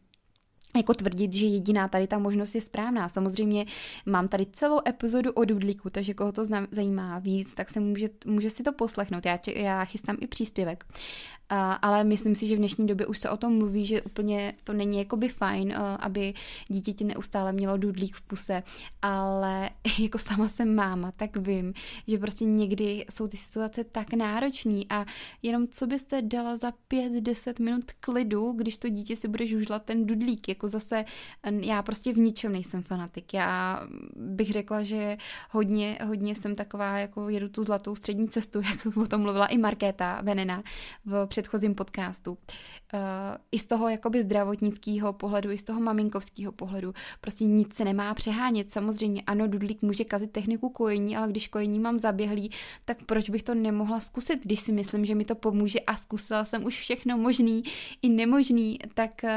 [0.75, 3.09] jako tvrdit, že jediná tady ta možnost je správná.
[3.09, 3.65] Samozřejmě
[4.05, 8.49] mám tady celou epizodu o dudlíku, takže koho to zajímá víc, tak se může, může
[8.49, 9.25] si to poslechnout.
[9.25, 10.85] Já, já chystám i příspěvek.
[11.51, 14.53] Uh, ale myslím si, že v dnešní době už se o tom mluví, že úplně
[14.63, 16.33] to není jakoby fajn, uh, aby
[16.67, 18.63] dítěti neustále mělo dudlík v puse,
[19.01, 21.73] ale jako sama jsem máma, tak vím,
[22.07, 25.05] že prostě někdy jsou ty situace tak náročné a
[25.41, 30.05] jenom co byste dala za 5-10 minut klidu, když to dítě si bude žužlat ten
[30.05, 31.05] dudlík, jako zase
[31.61, 33.81] já prostě v ničem nejsem fanatik, já
[34.15, 35.17] bych řekla, že
[35.51, 39.57] hodně, hodně jsem taková, jako jedu tu zlatou střední cestu, jak o tom mluvila i
[39.57, 40.63] Markéta Venena
[41.05, 42.31] v předchozím podcastu.
[42.31, 42.37] Uh,
[43.51, 46.93] I z toho jakoby zdravotnického pohledu, i z toho maminkovského pohledu.
[47.21, 48.71] Prostě nic se nemá přehánět.
[48.71, 52.51] Samozřejmě ano, dudlík může kazit techniku kojení, ale když kojení mám zaběhlý,
[52.85, 56.43] tak proč bych to nemohla zkusit, když si myslím, že mi to pomůže a zkusila
[56.43, 57.63] jsem už všechno možný
[58.01, 59.29] i nemožný, tak uh,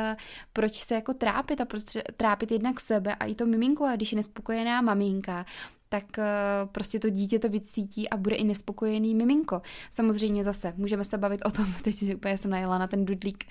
[0.52, 1.82] proč se jako trápit a proč
[2.16, 5.46] trápit jednak sebe a i to miminko, a když je nespokojená maminka,
[5.88, 6.24] tak uh,
[6.72, 9.62] prostě to dítě to vycítí a bude i nespokojený miminko.
[9.90, 13.44] Samozřejmě zase můžeme se bavit o tom, teď úplně jsem najela na ten dudlík,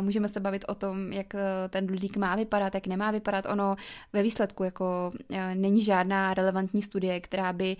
[0.00, 1.40] můžeme se bavit o tom, jak uh,
[1.70, 3.46] ten dudlík má vypadat, jak nemá vypadat.
[3.46, 3.76] Ono
[4.12, 7.76] ve výsledku jako uh, není žádná relevantní studie, která by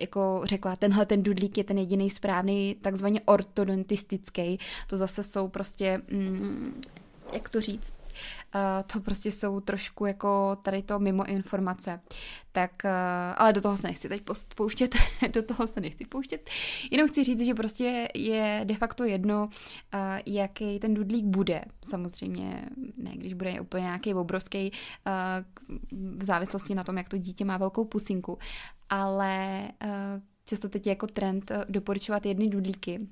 [0.00, 4.58] jako řekla, tenhle ten dudlík je ten jediný správný, takzvaně ortodontistický.
[4.86, 6.82] To zase jsou prostě, mm,
[7.32, 7.94] jak to říct,
[8.92, 12.00] to prostě jsou trošku jako tady to mimo informace.
[12.52, 12.90] Tak, uh,
[13.36, 14.22] ale do toho se nechci teď
[14.56, 14.94] pouštět,
[15.32, 16.50] do toho se nechci pouštět.
[16.90, 21.64] Jenom chci říct, že prostě je de facto jedno, uh, jaký ten dudlík bude.
[21.84, 24.72] Samozřejmě, ne, když bude úplně nějaký obrovský,
[25.92, 28.38] v závislosti na tom, jak to dítě má velkou pusinku,
[28.90, 29.68] ale
[30.44, 33.08] často teď je jako trend doporučovat jedny dudlíky,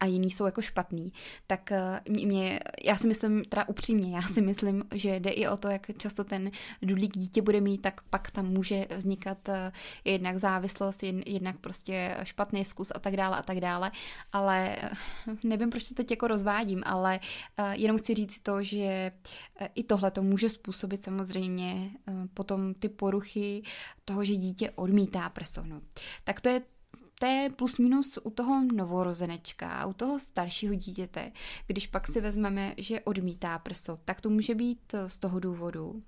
[0.00, 1.12] a jiný jsou jako špatný,
[1.46, 5.56] tak eh, mě, já si myslím, teda upřímně, já si myslím, že jde i o
[5.56, 6.50] to, jak často ten
[6.82, 9.72] dudlík dítě bude mít, tak pak tam může vznikat eh,
[10.04, 13.90] jednak závislost, jednak prostě špatný zkus a tak dále a tak dále,
[14.32, 14.90] ale eh,
[15.44, 17.20] nevím, proč to teď jako rozvádím, ale
[17.72, 19.12] jenom chci říct to, že
[19.74, 21.90] i tohle to může způsobit samozřejmě
[22.34, 23.62] potom ty poruchy
[24.04, 25.82] toho, že dítě odmítá personu.
[26.24, 26.62] Tak to je
[27.22, 31.32] to je plus minus u toho novorozenečka, u toho staršího dítěte,
[31.66, 36.02] když pak si vezmeme, že odmítá prso, tak to může být z toho důvodu,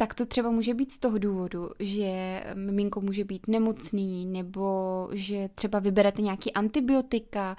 [0.00, 5.48] tak to třeba může být z toho důvodu, že miminko může být nemocný, nebo že
[5.54, 7.56] třeba vyberete nějaký antibiotika.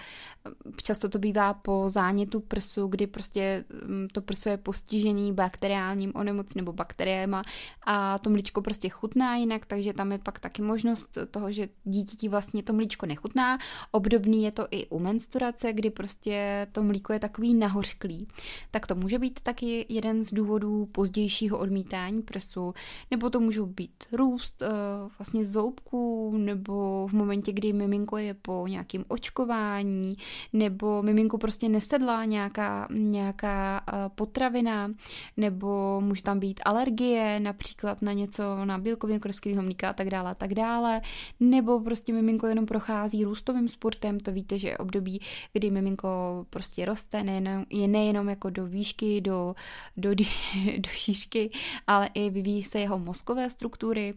[0.84, 6.56] Často to bývá po zánětu prsu, kdy prostě mm, to prso je postižený bakteriálním onemoc
[6.56, 7.44] nebo bakteriéma
[7.86, 12.30] a to mlíčko prostě chutná jinak, takže tam je pak taky možnost toho, že dítěti
[12.30, 13.58] vlastně to mlíčko nechutná.
[13.92, 18.28] Obdobný je to i u menstruace, kdy prostě to mlíko je takový nahořklý.
[18.72, 22.74] Tak to může být taky jeden z důvodů pozdějšího odmítání prsu,
[23.12, 28.68] nebo to můžou být růst uh, vlastně zoubků, nebo v momentě, kdy miminko je po
[28.68, 30.16] nějakém očkování,
[30.54, 34.92] nebo miminko prostě nesedla nějaká, nějaká uh, potravina,
[35.38, 40.32] nebo může tam být alergie, například na něco, na bílkovin, kroskového mlíka a tak dále
[40.32, 41.02] a tak dále,
[41.40, 45.22] nebo prostě miminko jenom prochází růstovým sportem, to víte, že je období,
[45.54, 46.10] kdy miminko
[46.50, 49.56] prostě roste, nejenom, je nejenom jako do výšky, do,
[49.98, 50.10] do,
[50.78, 51.50] do šířky,
[51.88, 54.14] ale vyvíjí se jeho mozkové struktury.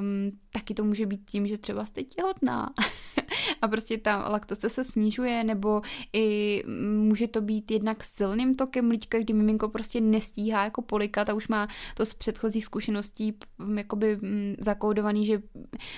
[0.00, 2.72] Um, taky to může být tím, že třeba jste těhotná
[3.62, 6.62] a prostě ta laktace se snižuje, nebo i
[6.96, 11.48] může to být jednak silným tokem mlíčka, kdy miminko prostě nestíhá jako polikat a už
[11.48, 13.38] má to z předchozích zkušeností
[13.76, 14.18] jakoby
[14.58, 15.42] zakódovaný, že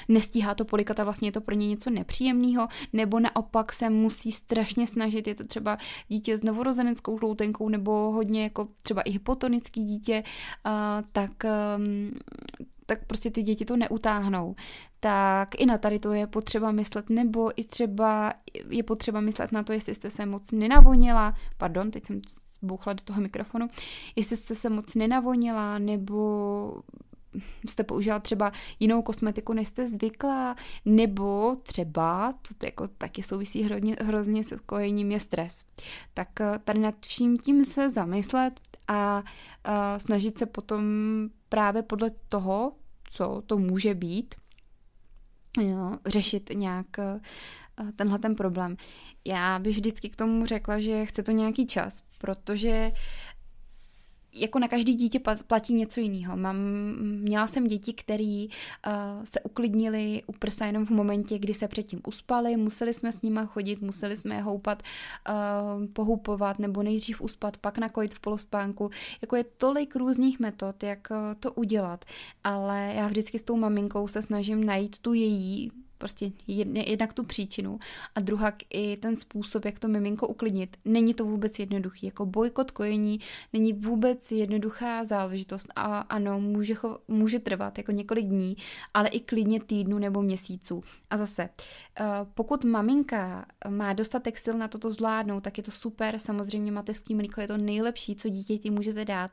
[0.09, 4.33] nestíhá to polikat a vlastně je to pro ně něco nepříjemného, nebo naopak se musí
[4.33, 9.85] strašně snažit, je to třeba dítě s novorozeneckou žloutenkou, nebo hodně jako třeba i hypotonický
[9.85, 10.23] dítě,
[10.67, 10.73] uh,
[11.21, 11.45] tak
[11.77, 12.13] um,
[12.87, 14.55] tak prostě ty děti to neutáhnou.
[15.01, 18.33] Tak i na tady to je potřeba myslet, nebo i třeba
[18.71, 22.21] je potřeba myslet na to, jestli jste se moc nenavonila, pardon, teď jsem
[22.63, 23.69] bouchla do toho mikrofonu,
[24.17, 26.83] jestli jste se moc nenavonila, nebo
[27.69, 33.97] jste použila třeba jinou kosmetiku, než jste zvyklá, nebo třeba, to jako taky souvisí hrozně,
[34.01, 35.65] hrozně se kojením, je stres.
[36.15, 39.23] Tak eh, tady nad vším tím se zamyslet a,
[39.65, 40.85] a snažit se potom
[41.49, 42.73] právě podle toho,
[43.11, 44.35] co to může být,
[45.61, 47.21] jo, řešit nějak eh,
[47.97, 48.77] tenhle ten problém.
[49.27, 52.93] Já bych vždycky k tomu řekla, že chce to nějaký čas, protože
[54.35, 56.37] jako na každý dítě platí něco jiného.
[56.37, 56.57] Mám,
[57.01, 62.01] měla jsem děti, které uh, se uklidnili u prsa jenom v momentě, kdy se předtím
[62.07, 64.83] uspali, museli jsme s nima chodit, museli jsme je houpat,
[65.29, 68.91] uh, pohupovat nebo nejdřív uspat, pak nakojit v polospánku.
[69.23, 72.05] Jako je tolik různých metod, jak uh, to udělat,
[72.45, 77.79] ale já vždycky s tou maminkou se snažím najít tu její prostě jednak tu příčinu
[78.15, 80.77] a druhá i ten způsob, jak to miminko uklidnit.
[80.85, 82.07] Není to vůbec jednoduchý.
[82.07, 83.21] Jako bojkot kojení
[83.53, 88.57] není vůbec jednoduchá záležitost a ano, může, cho, může trvat jako několik dní,
[88.95, 90.83] ale i klidně týdnu nebo měsíců.
[91.11, 91.49] A zase,
[92.01, 97.15] eh, pokud maminka má dostatek sil na toto zvládnout, tak je to super, samozřejmě mateřský
[97.15, 99.31] mlíko je to nejlepší, co dítěti můžete dát,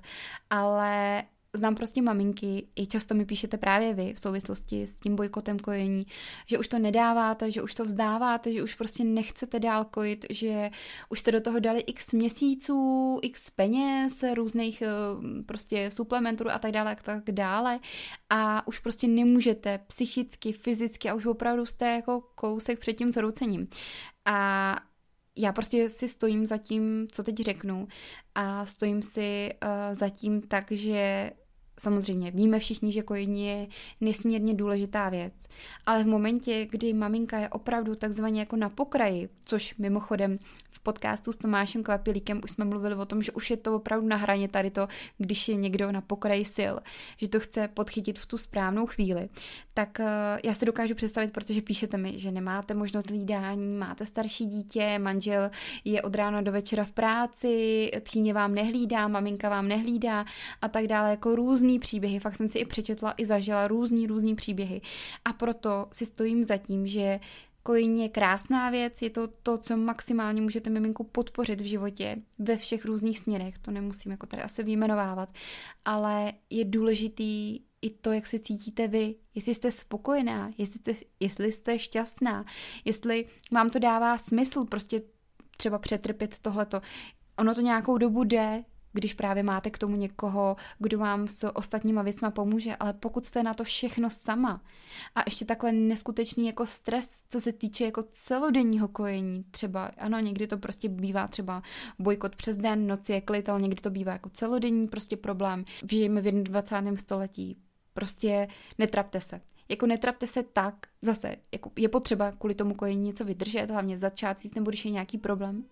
[0.50, 5.60] ale znám prostě maminky, i často mi píšete právě vy v souvislosti s tím bojkotem
[5.60, 6.06] kojení,
[6.46, 10.70] že už to nedáváte, že už to vzdáváte, že už prostě nechcete dál kojit, že
[11.10, 14.88] už jste do toho dali x měsíců, x peněz, různých eh,
[15.44, 17.80] prostě suplementů a tak dále, a tak dále
[18.30, 23.68] a už prostě nemůžete psychicky, fyzicky a už opravdu jste jako kousek před tím zroucením.
[24.26, 24.76] A
[25.38, 27.88] já prostě si stojím za tím, co teď řeknu
[28.36, 31.32] a stojím si uh, za tím tak, že
[31.80, 33.68] Samozřejmě víme všichni, že kojení je
[34.02, 35.34] nesmírně důležitá věc,
[35.86, 41.32] ale v momentě, kdy maminka je opravdu takzvaně jako na pokraji, což mimochodem v podcastu
[41.32, 44.48] s Tomášem Kvapilíkem už jsme mluvili o tom, že už je to opravdu na hraně
[44.48, 44.88] tady to,
[45.18, 46.74] když je někdo na pokraji sil,
[47.18, 49.30] že to chce podchytit v tu správnou chvíli,
[49.74, 50.06] tak uh,
[50.44, 55.50] já si dokážu představit, protože píšete mi, že nemáte možnost hlídání, máte starší dítě, manžel
[55.86, 60.26] je od rána do večera v práci, tchýně vám nehlídá, maminka vám nehlídá
[60.62, 61.36] a tak dále, jako
[61.68, 64.82] různý příběhy, fakt jsem si i přečetla, i zažila různý, různý příběhy.
[65.26, 67.20] A proto si stojím za tím, že
[67.64, 72.58] Kojení je krásná věc, je to to, co maximálně můžete miminku podpořit v životě ve
[72.58, 75.30] všech různých směrech, to nemusím jako tady asi vyjmenovávat,
[75.86, 81.52] ale je důležitý i to, jak se cítíte vy, jestli jste spokojená, jestli jste, jestli
[81.52, 82.46] jste šťastná,
[82.86, 85.02] jestli vám to dává smysl prostě
[85.58, 86.82] třeba přetrpět tohleto.
[87.38, 92.02] Ono to nějakou dobu jde, když právě máte k tomu někoho, kdo vám s ostatníma
[92.02, 94.62] věcma pomůže, ale pokud jste na to všechno sama
[95.16, 100.48] a ještě takhle neskutečný jako stres, co se týče jako celodenního kojení, třeba, ano, někdy
[100.48, 101.62] to prostě bývá třeba
[102.00, 105.66] bojkot přes den, noci je klid, ale někdy to bývá jako celodenní prostě problém.
[105.90, 106.96] Žijeme v 21.
[106.96, 107.58] století,
[107.94, 108.48] prostě
[108.78, 109.42] netrapte se.
[109.70, 114.00] Jako netrapte se tak, zase, jako je potřeba kvůli tomu kojení něco vydržet, hlavně v
[114.00, 115.64] začátcích, nebo když je nějaký problém,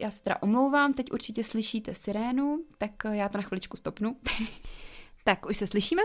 [0.00, 4.16] já se teda omlouvám, teď určitě slyšíte sirénu, tak já to na chviličku stopnu.
[5.24, 6.02] tak, už se slyšíme?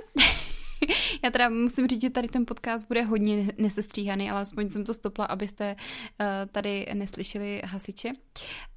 [1.23, 4.93] já teda musím říct, že tady ten podcast bude hodně nesestříhaný, ale aspoň jsem to
[4.93, 8.13] stopla, abyste uh, tady neslyšeli hasiče.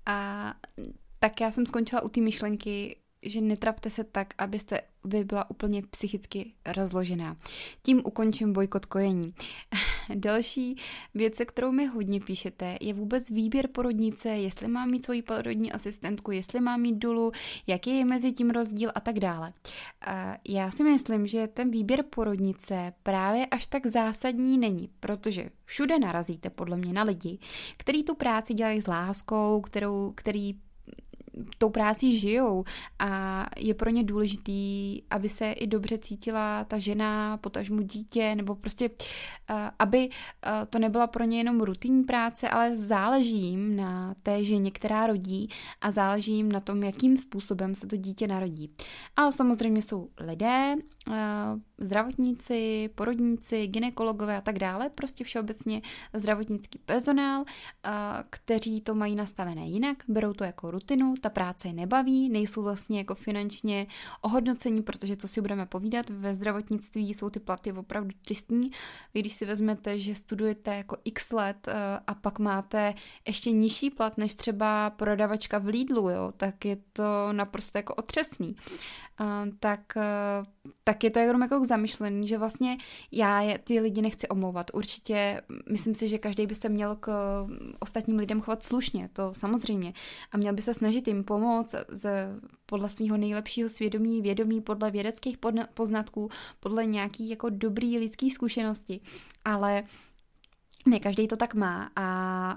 [0.07, 0.55] A
[1.19, 5.83] tak já jsem skončila u té myšlenky, že netrapte se tak, abyste vy byla úplně
[5.91, 7.37] psychicky rozložená.
[7.83, 9.35] Tím ukončím bojkot kojení.
[10.15, 10.77] Další
[11.15, 16.31] věc, kterou mi hodně píšete, je vůbec výběr porodnice, jestli mám mít svoji porodní asistentku,
[16.31, 17.33] jestli mám mít dolu,
[17.67, 19.53] jaký je mezi tím rozdíl a tak dále.
[20.49, 26.51] Já si myslím, že ten výběr porodnice právě až tak zásadní není, protože všude narazíte
[26.51, 27.39] podle mě na lidi,
[27.77, 30.55] kteří tu práci dělají s láskou, kterou, který
[31.59, 32.65] tou práci žijou
[32.99, 38.55] a je pro ně důležitý, aby se i dobře cítila ta žena, potažmu dítě, nebo
[38.55, 38.91] prostě,
[39.79, 40.09] aby
[40.71, 45.49] to nebyla pro ně jenom rutinní práce, ale záleží jim na té ženě, která rodí
[45.81, 48.71] a záleží jim na tom, jakým způsobem se to dítě narodí.
[49.17, 50.75] Ale samozřejmě jsou lidé,
[51.81, 55.83] zdravotníci, porodníci, ginekologové a tak dále, prostě všeobecně
[56.15, 57.45] zdravotnický personál,
[58.31, 62.99] kteří to mají nastavené jinak, berou to jako rutinu, ta práce je nebaví, nejsou vlastně
[62.99, 63.87] jako finančně
[64.21, 68.71] ohodnocení, protože co si budeme povídat, ve zdravotnictví jsou ty platy opravdu tristní.
[69.15, 71.69] Vy když si vezmete, že studujete jako x let
[72.07, 72.95] a pak máte
[73.27, 78.57] ještě nižší plat než třeba prodavačka v Lidlu, jo, tak je to naprosto jako otřesný
[79.61, 79.81] tak,
[80.85, 82.77] tak je to jenom jako k zamyšlení, že vlastně
[83.13, 84.71] já je, ty lidi nechci omlouvat.
[84.75, 87.09] Určitě myslím si, že každý by se měl k
[87.79, 89.93] ostatním lidem chovat slušně, to samozřejmě.
[90.33, 92.29] A měl by se snažit jim pomoct ze,
[92.67, 95.39] podle svého nejlepšího svědomí, vědomí, podle vědeckých
[95.75, 96.29] poznatků,
[96.61, 99.01] podle nějaký jako dobrý lidský zkušenosti.
[99.45, 99.83] Ale
[100.87, 102.57] ne každý to tak má a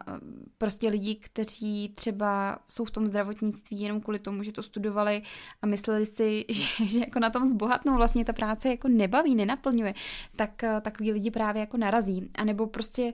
[0.58, 5.22] prostě lidi, kteří třeba jsou v tom zdravotnictví jenom kvůli tomu, že to studovali
[5.62, 9.94] a mysleli si, že, že jako na tom zbohatnou, vlastně ta práce jako nebaví, nenaplňuje,
[10.36, 12.32] tak takový lidi právě jako narazí.
[12.36, 13.14] A nebo prostě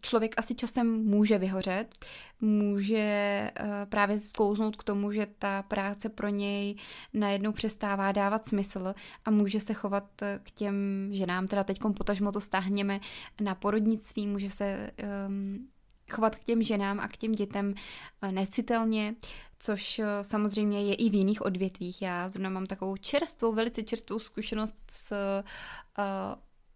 [0.00, 1.94] člověk asi časem může vyhořet,
[2.40, 3.52] může eh,
[3.88, 6.76] právě sklouznout k tomu, že ta práce pro něj
[7.14, 8.94] najednou přestává dávat smysl
[9.24, 13.00] a může se chovat eh, k těm ženám, teda teď potažmo to stáhněme
[13.40, 14.90] na porodnictví, může se
[15.26, 15.68] um,
[16.10, 17.74] chovat k těm ženám a k těm dětem
[18.22, 19.14] eh, necitelně,
[19.58, 22.02] což samozřejmě je i v jiných odvětvích.
[22.02, 26.04] Já zrovna mám takovou čerstvou, velice čerstvou zkušenost s uh,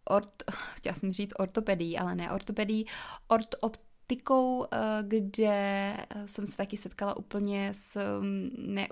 [0.04, 0.42] ort,
[0.74, 2.84] chtěla jsem říct ortopedii, ale ne ortopedii,
[3.28, 8.88] ort, optikou, eh, kde jsem se taky setkala úplně s, mm, ne,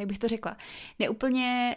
[0.00, 0.56] jak bych to řekla,
[0.98, 1.76] neúplně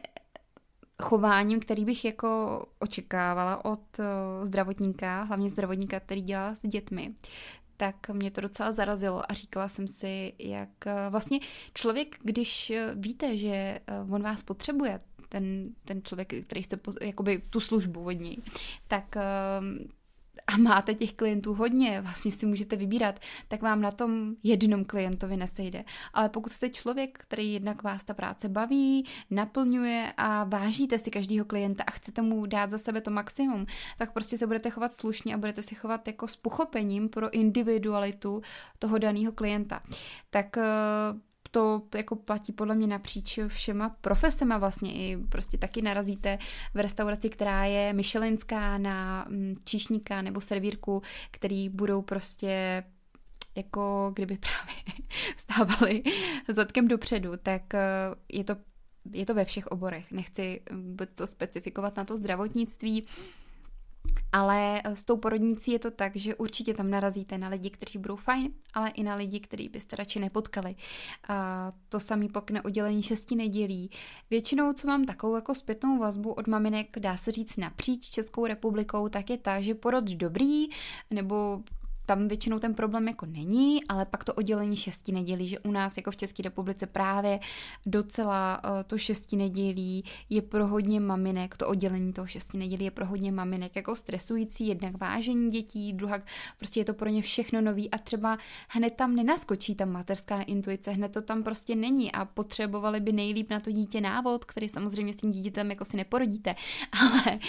[1.03, 4.03] chováním, který bych jako očekávala od eh,
[4.45, 7.15] zdravotníka, hlavně zdravotníka, který dělá s dětmi,
[7.77, 11.39] tak mě to docela zarazilo a říkala jsem si, jak eh, vlastně
[11.73, 13.79] člověk, když víte, že
[14.09, 18.37] on vás potřebuje, ten, ten člověk, který chce jakoby tu službu od něj,
[18.87, 19.15] tak
[20.47, 25.37] a máte těch klientů hodně, vlastně si můžete vybírat, tak vám na tom jednom klientovi
[25.37, 25.83] nesejde.
[26.13, 31.45] Ale pokud jste člověk, který jednak vás ta práce baví, naplňuje a vážíte si každého
[31.45, 33.65] klienta a chcete mu dát za sebe to maximum,
[33.97, 38.41] tak prostě se budete chovat slušně a budete si chovat jako s pochopením pro individualitu
[38.79, 39.81] toho daného klienta.
[40.29, 40.63] Tak eh,
[41.55, 46.37] to jako platí podle mě napříč všema profesema vlastně i prostě taky narazíte
[46.73, 51.01] v restauraci, která je myšelinská na mm, číšníka nebo servírku,
[51.31, 52.83] který budou prostě
[53.55, 54.75] jako kdyby právě
[55.37, 56.03] stávali
[56.47, 57.79] zadkem dopředu, tak eh,
[58.31, 58.55] je to,
[59.11, 60.11] je to ve všech oborech.
[60.11, 60.61] Nechci
[61.15, 63.05] to specifikovat na to zdravotnictví,
[64.31, 68.15] ale s tou porodnicí je to tak, že určitě tam narazíte na lidi, kteří budou
[68.15, 70.75] fajn, ale i na lidi, který byste radši nepotkali.
[71.29, 73.89] A to samý pak na udělení šesti nedělí.
[74.29, 79.09] Většinou, co mám takovou jako zpětnou vazbu od maminek, dá se říct napříč Českou republikou,
[79.09, 80.65] tak je ta, že porod dobrý,
[81.11, 81.63] nebo
[82.05, 85.97] tam většinou ten problém jako není, ale pak to oddělení šesti nedělí, že u nás
[85.97, 87.39] jako v České republice právě
[87.85, 92.91] docela uh, to šesti nedělí je pro hodně maminek, to oddělení toho šesti nedělí je
[92.91, 96.21] pro hodně maminek jako stresující, jednak vážení dětí, druhá
[96.57, 98.37] prostě je to pro ně všechno nový a třeba
[98.69, 103.49] hned tam nenaskočí ta materská intuice, hned to tam prostě není a potřebovali by nejlíp
[103.49, 106.55] na to dítě návod, který samozřejmě s tím dítětem jako si neporodíte,
[107.01, 107.39] ale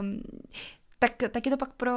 [0.00, 0.20] um,
[1.00, 1.92] tak, tak je to pak pro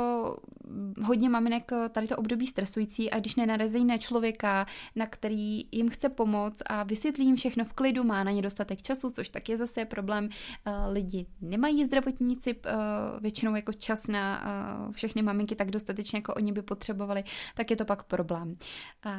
[1.04, 6.10] hodně maminek tady to období stresující a když nenarazí na člověka, na který jim chce
[6.10, 9.58] pomoct a vysvětlí jim všechno v klidu, má na ně dostatek času, což tak je
[9.58, 10.30] zase problém.
[10.66, 12.72] Eh, lidi nemají zdravotníci eh,
[13.20, 17.24] většinou jako čas na eh, všechny maminky tak dostatečně, jako oni by potřebovali,
[17.56, 18.54] tak je to pak problém.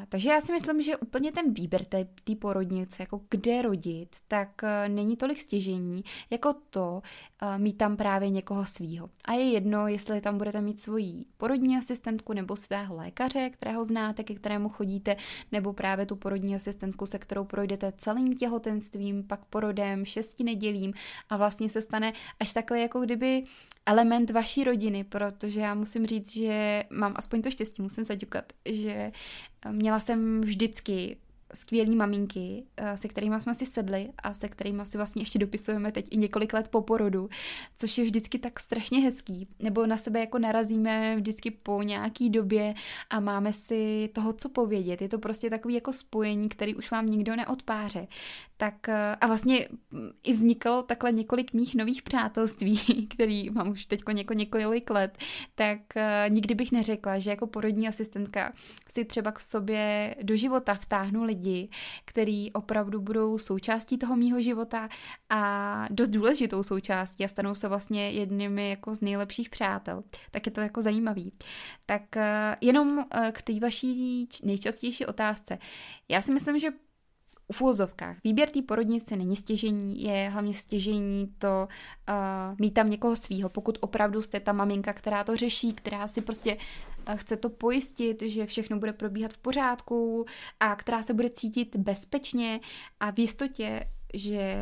[0.09, 2.07] Takže já si myslím, že úplně ten výběr té
[2.39, 7.03] porodnice, jako kde rodit, tak není tolik stěžení, jako to
[7.57, 9.11] mít tam právě někoho svýho.
[9.25, 13.85] A je jedno, jedno, jestli tam budete mít svoji porodní asistentku nebo svého lékaře, kterého
[13.85, 15.17] znáte, ke kterému chodíte,
[15.53, 20.93] nebo právě tu porodní asistentku, se kterou projdete celým těhotenstvím, pak porodem, šesti nedělím
[21.29, 23.45] a vlastně se stane až takový jako kdyby
[23.87, 29.13] element vaší rodiny, protože já musím říct, že mám aspoň to štěstí, musím zaďukat, že
[29.71, 31.17] měla jsem vždycky
[31.55, 35.93] skvělý maminky, eh, se kterými jsme si sedli a se kterými si vlastně ještě dopisujeme
[35.93, 37.29] teď i několik let po porodu,
[37.77, 39.49] což je vždycky tak strašně hezký.
[39.59, 42.75] Nebo na sebe jako narazíme vždycky po nějaký době
[43.11, 45.03] a máme si toho, co povědět.
[45.03, 48.07] Je to prostě takový jako spojení, který už vám nikdo neodpáře.
[48.65, 53.85] Tak eh, a vlastně mm, i vzniklo takhle několik mých nových přátelství, který mám už
[53.85, 55.19] teď něko, několik let,
[55.55, 58.53] tak eh, nikdy bych neřekla, že jako porodní asistentka
[58.89, 61.69] si třeba k sobě do života vtáhnu lidi,
[62.05, 64.89] který opravdu budou součástí toho mýho života
[65.31, 70.03] a dost důležitou součástí a stanou se vlastně jednými jako z nejlepších přátel.
[70.31, 71.33] Tak je to jako zajímavý.
[71.87, 75.59] Tak eh, jenom k té vaší nejčastější otázce.
[76.09, 76.71] Já si myslím, že
[77.53, 78.17] v úvozovkách.
[78.25, 81.69] Výběr té porodnice není stěžení, je hlavně stěžení to
[82.09, 86.21] uh, mít tam někoho svýho, pokud opravdu jste ta maminka, která to řeší, která si
[86.21, 90.27] prostě uh, chce to pojistit, že všechno bude probíhat v pořádku
[90.61, 92.61] a která se bude cítit bezpečně
[93.01, 93.85] a v jistotě,
[94.15, 94.57] že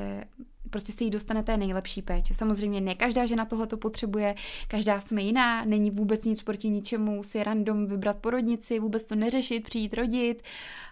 [0.70, 2.34] prostě si jí dostane té nejlepší péče.
[2.34, 4.34] Samozřejmě ne každá žena tohle to potřebuje,
[4.68, 9.64] každá jsme jiná, není vůbec nic proti ničemu si random vybrat porodnici, vůbec to neřešit,
[9.64, 10.91] přijít rodit, Uh,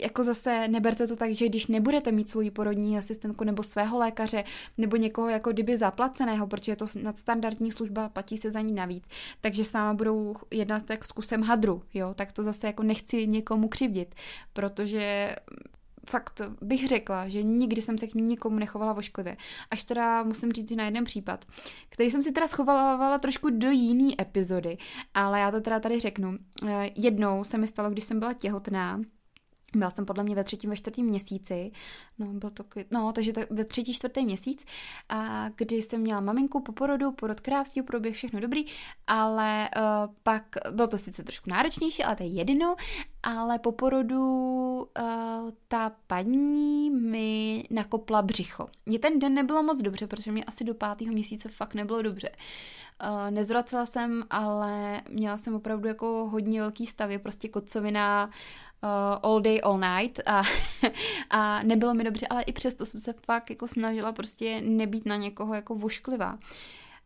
[0.00, 4.44] jako zase neberte to tak, že když nebudete mít svoji porodní asistentku nebo svého lékaře
[4.78, 9.08] nebo někoho jako kdyby zaplaceného, protože je to nadstandardní služba, platí se za ní navíc,
[9.40, 13.26] takže s váma budou jednat tak s kusem hadru, jo, tak to zase jako nechci
[13.26, 14.14] někomu křivdit,
[14.52, 15.36] protože
[16.08, 19.36] fakt bych řekla, že nikdy jsem se k nikomu nechovala vošklivě.
[19.70, 21.44] Až teda musím říct na jeden případ,
[21.88, 24.78] který jsem si teda schovala trošku do jiný epizody,
[25.14, 26.38] ale já to teda tady řeknu.
[26.68, 29.00] Eh, jednou se mi stalo, když jsem byla těhotná,
[29.76, 31.72] byla jsem podle mě ve třetím, ve čtvrtém měsíci,
[32.18, 34.64] no byl to, no takže to, ve třetí, čtvrtý měsíc,
[35.08, 38.64] a kdy jsem měla maminku po porodu, porod krásný, proběh všechno dobrý,
[39.06, 42.76] ale uh, pak bylo to sice trošku náročnější, ale to je jedno,
[43.22, 44.20] ale po porodu
[44.76, 48.68] uh, ta paní mi nakopla břicho.
[48.86, 52.30] Mě ten den nebylo moc dobře, protože mě asi do pátého měsíce fakt nebylo dobře.
[52.30, 58.32] Uh, nezvracela jsem, ale měla jsem opravdu jako hodně velký stavy, prostě kocovina, uh,
[59.22, 60.42] all day, all night a,
[61.30, 65.16] a nebylo mi dobře, ale i přesto jsem se fakt jako snažila prostě nebýt na
[65.16, 66.38] někoho jako vošklivá.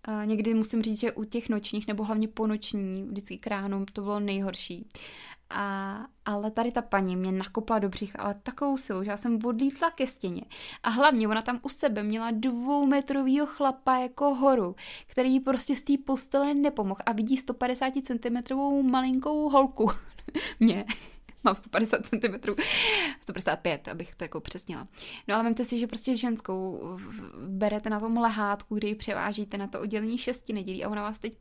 [0.09, 3.87] Uh, někdy musím říct, že u těch nočních nebo hlavně po noční, vždycky k ránu,
[3.93, 4.89] to bylo nejhorší.
[5.51, 9.39] A, ale tady ta paní mě nakopla do břicha, ale takovou silu, že já jsem
[9.45, 10.43] odlítla ke stěně.
[10.83, 15.83] A hlavně ona tam u sebe měla dvoumetrovýho chlapa jako horu, který jí prostě z
[15.83, 18.55] té postele nepomohl a vidí 150 cm
[18.91, 19.91] malinkou holku.
[20.61, 20.85] mě
[21.45, 22.55] mám 150 cm,
[23.21, 24.89] 155, abych to jako přesnila.
[25.29, 26.81] No ale vemte si, že prostě ženskou
[27.47, 31.19] berete na tom lehátku, kdy ji převážíte na to oddělení šesti nedělí a ona vás
[31.19, 31.35] teď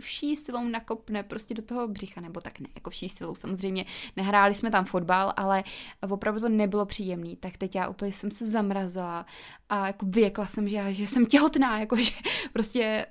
[0.00, 3.84] vší silou nakopne prostě do toho břicha, nebo tak ne, jako vší silou samozřejmě.
[4.16, 5.64] Nehráli jsme tam fotbal, ale
[6.10, 7.36] opravdu to nebylo příjemný.
[7.36, 9.26] Tak teď já úplně jsem se zamrazila
[9.68, 12.12] a jako vyjekla jsem, že, já, že jsem těhotná, jako že
[12.52, 13.06] prostě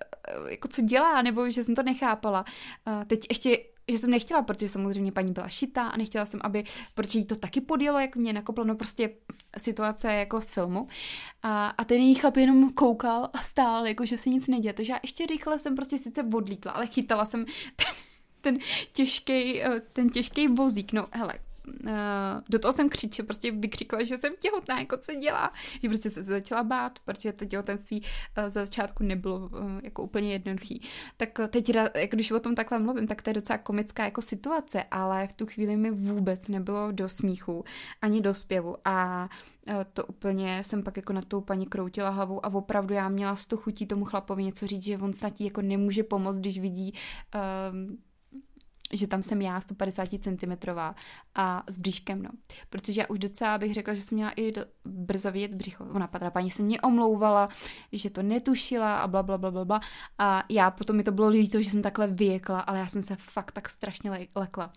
[0.48, 2.46] jako co dělá, nebo že jsem to nechápala.
[3.08, 3.60] Teď ještě
[3.92, 6.64] že jsem nechtěla, protože samozřejmě paní byla šitá a nechtěla jsem, aby,
[6.96, 9.10] protože jí to taky podjelo, jak mě nakoplo, no prostě
[9.58, 10.88] situace jako z filmu.
[11.44, 14.74] A, a ten její chlap jenom koukal a stál, jako že se nic neděje.
[14.74, 17.94] Takže já ještě rychle jsem prostě sice odlítla, ale chytala jsem ten,
[18.42, 18.58] ten
[18.94, 20.94] těžký, eh, ten těžký vozík.
[20.94, 21.34] No hele,
[21.68, 21.92] uh,
[22.50, 25.52] do toho jsem křičela, prostě vykřikla, že jsem těhotná, jako co dělá,
[25.82, 29.50] že prostě se začala bát, protože to těhotenství uh, za začátku nebylo uh,
[29.84, 30.82] jako úplně jednoduchý.
[31.18, 34.22] Tak uh, teď, jako když o tom takhle mluvím, tak to je docela komická jako
[34.22, 37.64] situace, ale v tu chvíli mi vůbec nebylo do smíchu,
[38.02, 39.30] ani do zpěvu a
[39.94, 43.48] to úplně jsem pak jako na tou paní kroutila hlavou a opravdu já měla z
[43.48, 46.94] toho chutí tomu chlapovi něco říct, že on snad jako nemůže pomoct, když vidí
[47.72, 47.98] um,
[48.94, 50.70] že tam jsem já 150 cm
[51.36, 52.30] a s bříškem, no.
[52.70, 55.86] Protože já už docela bych řekla, že jsem měla i do, brzo vidět břicho.
[55.94, 57.50] Ona patra paní se mě omlouvala,
[57.92, 59.82] že to netušila a bla, bla, bla, bla, bla.
[60.18, 63.16] A já potom mi to bylo líto, že jsem takhle vyjekla, ale já jsem se
[63.16, 64.72] fakt tak strašně lekla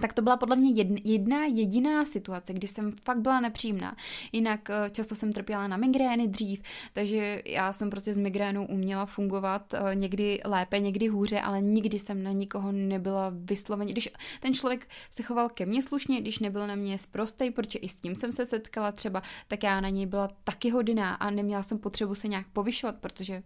[0.00, 3.96] tak to byla podle mě jedna, jediná situace, kdy jsem fakt byla nepříjemná.
[4.32, 6.62] Jinak eh, často jsem trpěla na migrény dřív,
[6.92, 11.98] takže já jsem prostě s migrénou uměla fungovat eh, někdy lépe, někdy hůře, ale nikdy
[11.98, 13.92] jsem na nikoho nebyla vysloveně.
[13.92, 14.08] Když
[14.40, 18.00] ten člověk se choval ke mně slušně, když nebyl na mě zprostej, protože i s
[18.00, 21.78] tím jsem se setkala třeba, tak já na něj byla taky hodina a neměla jsem
[21.78, 23.42] potřebu se nějak povyšovat, protože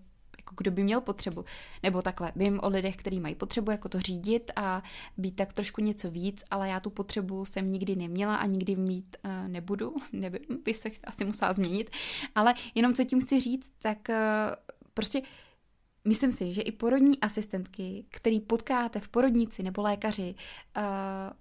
[0.46, 1.44] jako kdo by měl potřebu.
[1.82, 4.82] Nebo takhle, vím o lidech, kteří mají potřebu jako to řídit a
[5.16, 9.16] být tak trošku něco víc, ale já tu potřebu jsem nikdy neměla a nikdy mít
[9.24, 11.90] uh, nebudu, nevím, by se asi musela změnit,
[12.34, 14.14] ale jenom co tím chci říct, tak uh,
[14.94, 15.22] prostě
[16.08, 20.34] Myslím si, že i porodní asistentky, který potkáte v porodnici nebo lékaři,
[20.76, 20.82] uh,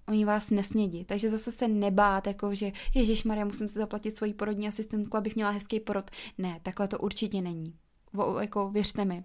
[0.08, 1.06] oni vás nesnědí.
[1.06, 5.36] Takže zase se nebát, jako že Ježíš Maria, musím si zaplatit svoji porodní asistentku, abych
[5.36, 6.12] měla hezký porod.
[6.38, 7.74] Ne, takhle to určitě není
[8.42, 9.24] jako věřte mi.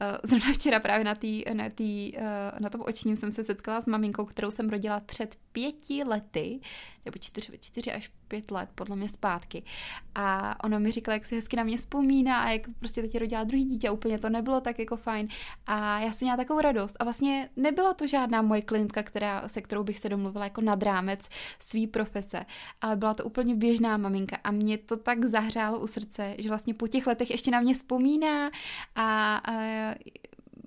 [0.00, 3.80] Eh, zrovna včera právě na, tý, na, tý, eh, na tom očním jsem se setkala
[3.80, 6.60] s maminkou, kterou jsem rodila před pěti lety,
[7.04, 9.62] nebo čtyři, čtyři až pět let, podle mě zpátky.
[10.14, 13.44] A ona mi říkala, jak si hezky na mě vzpomíná a jak prostě teď rodila
[13.44, 15.28] druhý dítě, úplně to nebylo tak jako fajn.
[15.66, 16.96] A já jsem měla takovou radost.
[17.00, 20.82] A vlastně nebyla to žádná moje klientka, která, se kterou bych se domluvila jako nad
[20.82, 21.28] rámec
[21.58, 22.46] svý profese,
[22.80, 26.74] ale byla to úplně běžná maminka a mě to tak zahřálo u srdce, že vlastně
[26.74, 28.50] po těch letech ještě na mě vzpomíná a,
[28.94, 29.94] a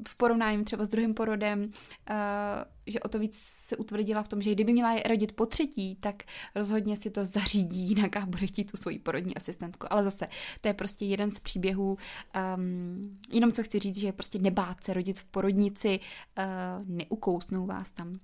[0.08, 1.68] v porovnání třeba s druhým porodem, uh,
[2.88, 6.24] že o to víc se utvrdila v tom, že kdyby měla rodit po třetí, tak
[6.56, 9.88] rozhodně si to zařídí jinak a bude chtít tu svoji porodní asistentku.
[9.89, 10.28] Ale zase,
[10.62, 11.97] to je prostě jeden z příběhů.
[12.58, 15.99] Um, jenom co chci říct, že prostě nebát se rodit v porodnici,
[16.38, 16.45] uh,
[16.88, 18.20] neukousnou vás tam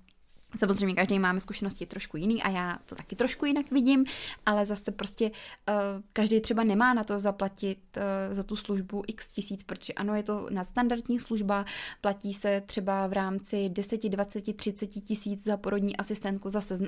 [0.57, 4.05] Samozřejmě každý máme zkušenosti trošku jiný a já to taky trošku jinak vidím,
[4.45, 5.75] ale zase prostě uh,
[6.13, 10.23] každý třeba nemá na to zaplatit uh, za tu službu x tisíc, protože ano, je
[10.23, 11.65] to nadstandardní služba,
[12.01, 16.85] platí se třeba v rámci 10, 20, 30 tisíc za porodní asistentku, zase uh,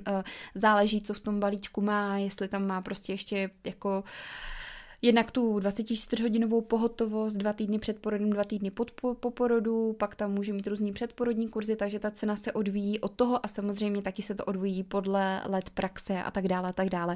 [0.56, 4.06] záleží, co v tom balíčku má, jestli tam má prostě ještě jako uh,
[5.04, 10.16] jednak tu 24-hodinovou pohotovost dva týdny před porodem, dva týdny pod, po, po porodu, pak
[10.16, 14.02] tam může mít různý předporodní kurzy, takže ta cena se odvíjí od toho a samozřejmě
[14.02, 17.16] taky se to odvíjí podle let praxe a tak dále a tak dále.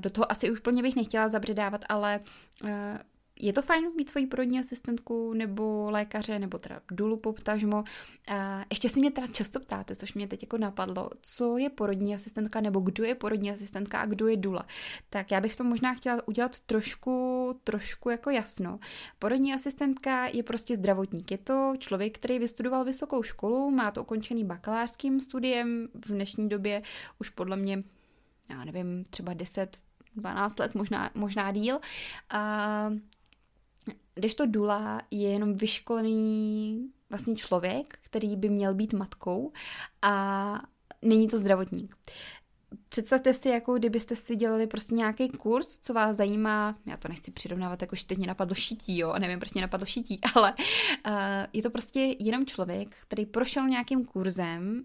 [0.00, 2.20] Do toho asi už plně bych nechtěla zabředávat, ale
[2.64, 2.98] eh,
[3.40, 7.84] je to fajn mít svoji porodní asistentku nebo lékaře, nebo teda dulu poptažmo.
[8.28, 12.14] A ještě si mě teda často ptáte, což mě teď jako napadlo, co je porodní
[12.14, 14.66] asistentka, nebo kdo je porodní asistentka a kdo je dula.
[15.10, 18.78] Tak já bych to možná chtěla udělat trošku, trošku jako jasno.
[19.18, 21.30] Porodní asistentka je prostě zdravotník.
[21.30, 26.82] Je to člověk, který vystudoval vysokou školu, má to ukončený bakalářským studiem, v dnešní době
[27.20, 27.84] už podle mě,
[28.50, 29.78] já nevím, třeba 10,
[30.16, 31.80] 12 let, možná, možná díl.
[32.30, 32.90] A
[34.36, 39.52] to Dula je jenom vyškolený vlastně člověk, který by měl být matkou
[40.02, 40.62] a
[41.02, 41.96] není to zdravotník.
[42.88, 47.30] Představte si, jako kdybyste si dělali prostě nějaký kurz, co vás zajímá, já to nechci
[47.30, 50.52] přirovnávat, jako že teď mě napadlo šití, jo, nevím, proč mě napadlo šití, ale
[51.06, 51.12] uh,
[51.52, 54.84] je to prostě jenom člověk, který prošel nějakým kurzem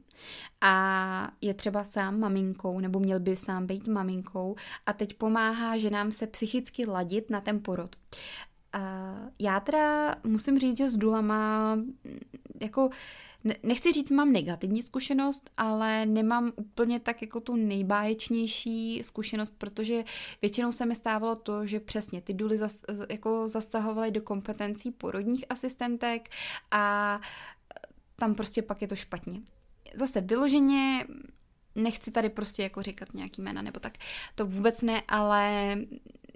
[0.61, 4.55] a je třeba sám maminkou, nebo měl by sám být maminkou
[4.85, 7.95] a teď pomáhá ženám se psychicky ladit na ten porod.
[9.39, 11.77] Já teda musím říct, že s důlama
[12.61, 12.89] jako
[13.63, 20.03] nechci říct, mám negativní zkušenost, ale nemám úplně tak jako tu nejbáječnější zkušenost, protože
[20.41, 25.45] většinou se mi stávalo to, že přesně ty duly zas, jako zastahovaly do kompetencí porodních
[25.49, 26.29] asistentek
[26.71, 27.19] a
[28.15, 29.41] tam prostě pak je to špatně.
[29.95, 31.05] Zase vyloženě
[31.75, 33.93] nechci tady prostě jako říkat nějaký jména nebo tak,
[34.35, 35.75] to vůbec ne, ale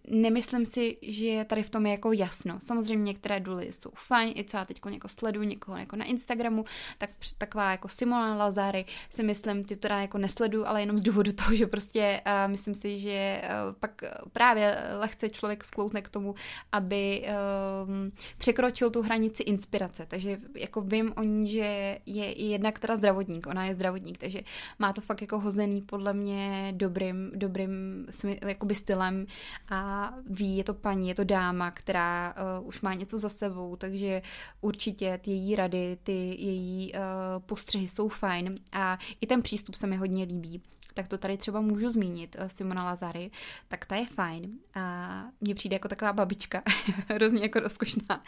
[0.07, 2.59] nemyslím si, že tady v tom je jako jasno.
[2.59, 6.65] Samozřejmě některé duly jsou fajn, i co já teď jako sleduju někoho jako na Instagramu,
[6.97, 11.31] tak taková jako Simona Lazary si myslím, ty teda jako nesleduju, ale jenom z důvodu
[11.43, 14.01] toho, že prostě uh, myslím si, že uh, pak
[14.33, 16.35] právě lehce člověk sklouzne k tomu,
[16.71, 17.93] aby uh,
[18.37, 20.05] překročil tu hranici inspirace.
[20.05, 24.41] Takže jako vím o ní, že je jednak teda zdravotník, ona je zdravotník, takže
[24.79, 28.05] má to fakt jako hozený podle mě dobrým, dobrým
[28.47, 29.25] jakoby stylem
[29.69, 33.75] a ví, je to paní, je to dáma, která uh, už má něco za sebou,
[33.75, 34.21] takže
[34.61, 36.99] určitě ty její rady, ty její uh,
[37.45, 40.61] postřehy jsou fajn a i ten přístup se mi hodně líbí
[40.93, 43.31] tak to tady třeba můžu zmínit, eh, Simona Lazary,
[43.67, 44.51] tak ta je fajn.
[44.75, 46.61] A mně přijde jako taková babička,
[47.07, 48.23] hrozně jako rozkošná,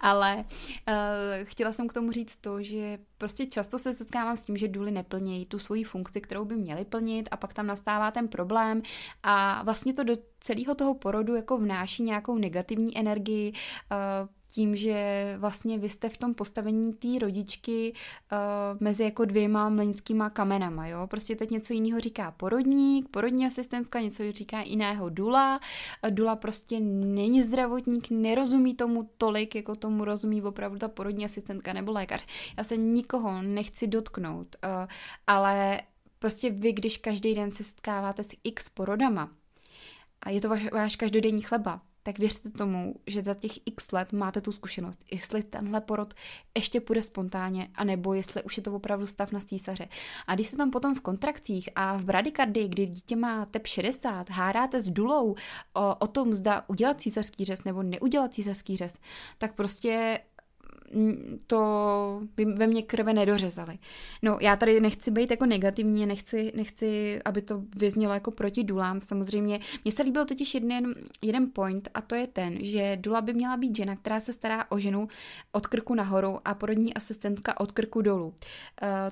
[0.00, 0.44] ale uh,
[1.42, 4.90] chtěla jsem k tomu říct to, že prostě často se setkávám s tím, že důly
[4.90, 8.82] neplnějí tu svoji funkci, kterou by měly plnit a pak tam nastává ten problém.
[9.22, 15.34] A vlastně to do celého toho porodu jako vnáší nějakou negativní energii, uh, tím, že
[15.38, 18.38] vlastně vy jste v tom postavení té rodičky uh,
[18.80, 21.06] mezi jako dvěma mlínskýma kamenama, jo.
[21.06, 25.60] Prostě teď něco jiného říká porodník, porodní asistentka, něco říká jiného dula.
[26.10, 31.92] Dula prostě není zdravotník, nerozumí tomu tolik, jako tomu rozumí opravdu ta porodní asistentka nebo
[31.92, 32.26] lékař.
[32.58, 34.70] Já se nikoho nechci dotknout, uh,
[35.26, 35.80] ale
[36.18, 39.30] prostě vy, když každý den se setkáváte s x porodama,
[40.22, 44.12] a je to váš, váš každodenní chleba, tak věřte tomu, že za těch x let
[44.12, 46.14] máte tu zkušenost, jestli tenhle porod
[46.56, 49.88] ještě půjde spontánně, anebo jestli už je to opravdu stav na císaře.
[50.26, 54.30] A když se tam potom v kontrakcích a v bradykardii, kdy dítě má tep 60,
[54.30, 55.34] háráte s dulou
[55.74, 58.98] o, o tom, zda udělat císařský řez nebo neudělat císařský řez,
[59.38, 60.18] tak prostě
[61.46, 63.78] to by ve mně krve nedořezali.
[64.22, 69.00] No, já tady nechci být jako negativní, nechci, nechci, aby to vyznělo jako proti dulám.
[69.00, 73.34] Samozřejmě, mně se líbil totiž jeden, jeden point a to je ten, že dula by
[73.34, 75.08] měla být žena, která se stará o ženu
[75.52, 78.26] od krku nahoru a porodní asistentka od krku dolů.
[78.26, 78.34] Uh,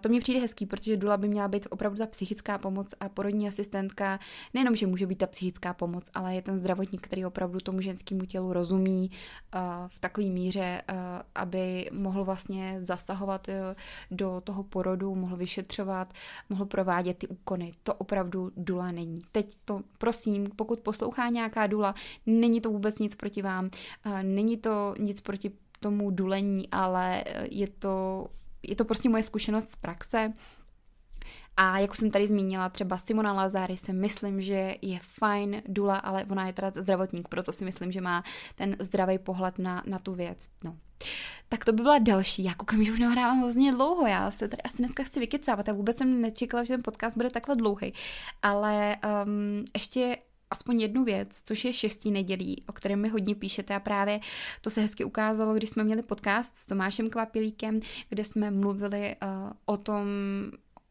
[0.00, 3.48] to mě přijde hezký, protože dula by měla být opravdu ta psychická pomoc a porodní
[3.48, 4.18] asistentka
[4.54, 8.24] nejenom, že může být ta psychická pomoc, ale je ten zdravotník, který opravdu tomu ženskému
[8.24, 10.96] tělu rozumí uh, v takové míře, uh,
[11.34, 13.76] aby mohl vlastně zasahovat eh,
[14.10, 16.12] do toho porodu, mohl vyšetřovat,
[16.48, 17.72] mohl provádět ty úkony.
[17.82, 19.22] To opravdu dula není.
[19.32, 21.94] Teď to, prosím, pokud poslouchá nějaká dula,
[22.26, 23.70] není to vůbec nic proti vám,
[24.04, 28.26] eh, není to nic proti tomu dulení, ale eh, je to,
[28.62, 30.32] je to prostě moje zkušenost z praxe.
[31.56, 35.96] A jak už jsem tady zmínila, třeba Simona Lazary si myslím, že je fajn dula,
[35.96, 39.98] ale ona je teda zdravotník, proto si myslím, že má ten zdravý pohled na, na
[39.98, 40.48] tu věc.
[40.64, 40.76] No.
[41.48, 42.44] Tak to by byla další.
[42.44, 44.06] Já koukám, že už nahrávám hrozně dlouho.
[44.06, 45.68] Já se tady asi dneska chci vykecávat.
[45.68, 47.92] Já vůbec jsem nečekala, že ten podcast bude takhle dlouhý.
[48.42, 50.16] Ale um, ještě
[50.50, 54.20] aspoň jednu věc, což je šestý nedělí, o kterém mi hodně píšete a právě
[54.60, 59.52] to se hezky ukázalo, když jsme měli podcast s Tomášem Kvapilíkem, kde jsme mluvili uh,
[59.66, 60.06] o tom,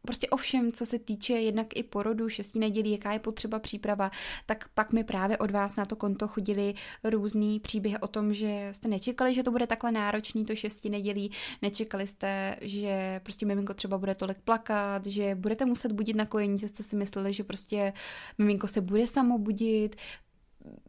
[0.06, 4.10] prostě o všem, co se týče jednak i porodu, šestí nedělí, jaká je potřeba příprava,
[4.46, 6.74] tak pak mi právě od vás na to konto chodili
[7.04, 11.30] různý příběhy o tom, že jste nečekali, že to bude takhle náročný to šestí nedělí,
[11.62, 16.58] nečekali jste, že prostě miminko třeba bude tolik plakat, že budete muset budit na kojení,
[16.58, 17.92] že jste si mysleli, že prostě
[18.38, 19.96] miminko se bude samo budit,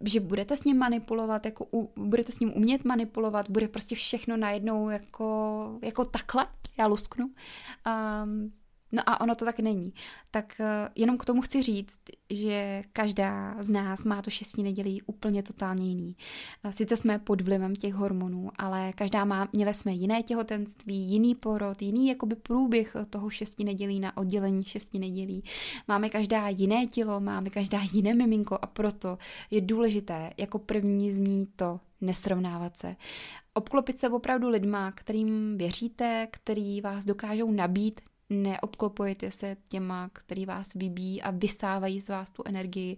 [0.02, 4.38] že budete s ním manipulovat, jako u, budete s ním umět manipulovat, bude prostě všechno
[4.38, 6.48] najednou jako, jako takhle,
[6.78, 7.26] já lusknu.
[7.26, 8.52] Um,
[8.92, 9.94] No a ono to tak není.
[10.32, 10.66] Tak uh,
[10.96, 15.90] jenom k tomu chci říct, že každá z nás má to šestí nedělí úplně totálně
[15.90, 16.16] jiný.
[16.66, 21.36] Uh, sice jsme pod vlivem těch hormonů, ale každá má, měli jsme jiné těhotenství, jiný
[21.36, 25.44] porod, jiný jakoby průběh toho šestí nedělí na oddělení šestí nedělí.
[25.88, 29.18] Máme každá jiné tělo, máme každá jiné miminko a proto
[29.52, 32.96] je důležité jako první zmínit to, nesrovnávat se.
[33.54, 40.74] Obklopit se opravdu lidma, kterým věříte, který vás dokážou nabít neobklopujete se těma, který vás
[40.74, 42.98] vybíjí a vystávají z vás tu energii,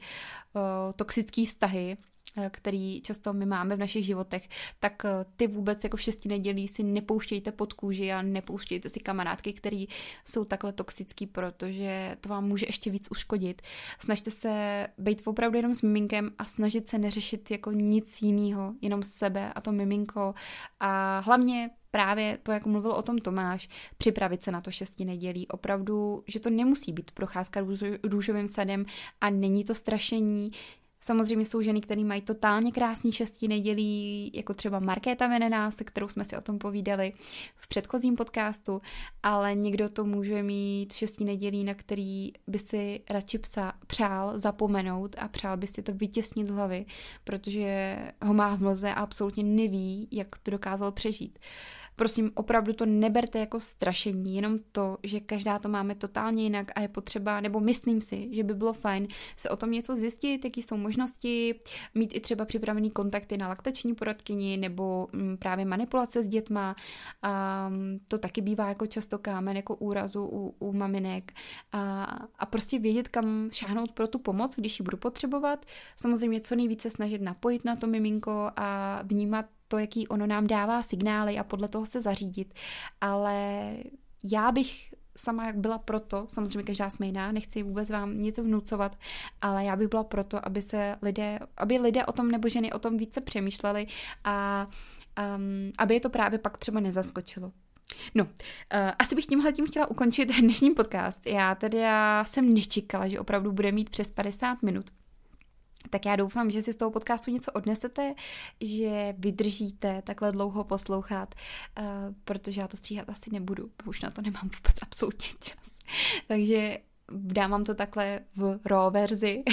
[0.53, 0.61] uh,
[0.95, 1.97] toxický vztahy,
[2.38, 4.49] Eh, který často my máme v našich životech,
[4.80, 8.99] tak eh, ty vůbec jako v šesti nedělí si nepouštějte pod kůži a nepouštějte si
[8.99, 9.86] kamarádky, které
[10.25, 13.61] jsou takhle toxický, protože to vám může ještě víc uškodit.
[13.99, 19.03] Snažte se být opravdu jenom s miminkem a snažit se neřešit jako nic jiného, jenom
[19.03, 20.34] sebe a to miminko
[20.80, 25.47] a hlavně právě to, jak mluvil o tom Tomáš, připravit se na to šesti nedělí.
[25.47, 27.65] Opravdu, že to nemusí být procházka
[28.03, 28.85] růžovým sadem
[29.21, 30.51] a není to strašení,
[31.00, 36.08] Samozřejmě jsou ženy, které mají totálně krásný šestí nedělí, jako třeba Markéta Venená, se kterou
[36.08, 37.14] jsme si o tom povídali
[37.56, 38.82] v předchozím podcastu,
[39.24, 45.16] ale někdo to může mít šestí nedělí, na který by si radši psa, přál zapomenout
[45.20, 46.86] a přál by si to vytěsnit z hlavy,
[47.24, 51.39] protože ho má v mlze a absolutně neví, jak to dokázal přežít.
[52.00, 56.82] Prosím, opravdu to neberte jako strašení, jenom to, že každá to máme totálně jinak a
[56.82, 60.62] je potřeba, nebo myslím si, že by bylo fajn se o tom něco zjistit, jaký
[60.62, 61.56] jsou možnosti,
[61.95, 66.76] mít i třeba připravený kontakty na laktační poradkyni nebo mm, právě manipulace s dětma.
[67.22, 67.72] A
[68.08, 71.32] to taky bývá jako často kámen jako úrazu u, u maminek.
[71.72, 72.04] A,
[72.39, 75.66] a prostě vědět, kam šáhnout pro tu pomoc, když ji budu potřebovat.
[75.95, 80.82] Samozřejmě co nejvíce snažit napojit na to miminko a vnímat to, jaký ono nám dává
[80.82, 82.53] signály a podle toho se zařídit.
[83.01, 83.74] Ale
[84.24, 88.97] já bych sama jak byla proto, samozřejmě každá jsme jiná, nechci vůbec vám něco vnucovat,
[89.41, 92.80] ale já bych byla proto, aby se lidé, aby lidé o tom nebo ženy o
[92.80, 93.88] tom více přemýšleli
[94.24, 94.68] a
[95.38, 97.51] um, aby je to právě pak třeba nezaskočilo.
[98.15, 98.30] No, uh,
[98.99, 101.28] asi bych tímhle tím chtěla ukončit dnešní podcast.
[101.28, 104.91] Já tedy já jsem nečekala, že opravdu bude mít přes 50 minut.
[105.89, 108.15] Tak já doufám, že si z toho podcastu něco odnesete,
[108.61, 111.35] že vydržíte takhle dlouho poslouchat,
[111.79, 111.85] uh,
[112.23, 115.71] protože já to stříhat asi nebudu, už na to nemám vůbec absolutně čas.
[116.27, 116.77] Takže
[117.11, 119.43] dám vám to takhle v raw verzi.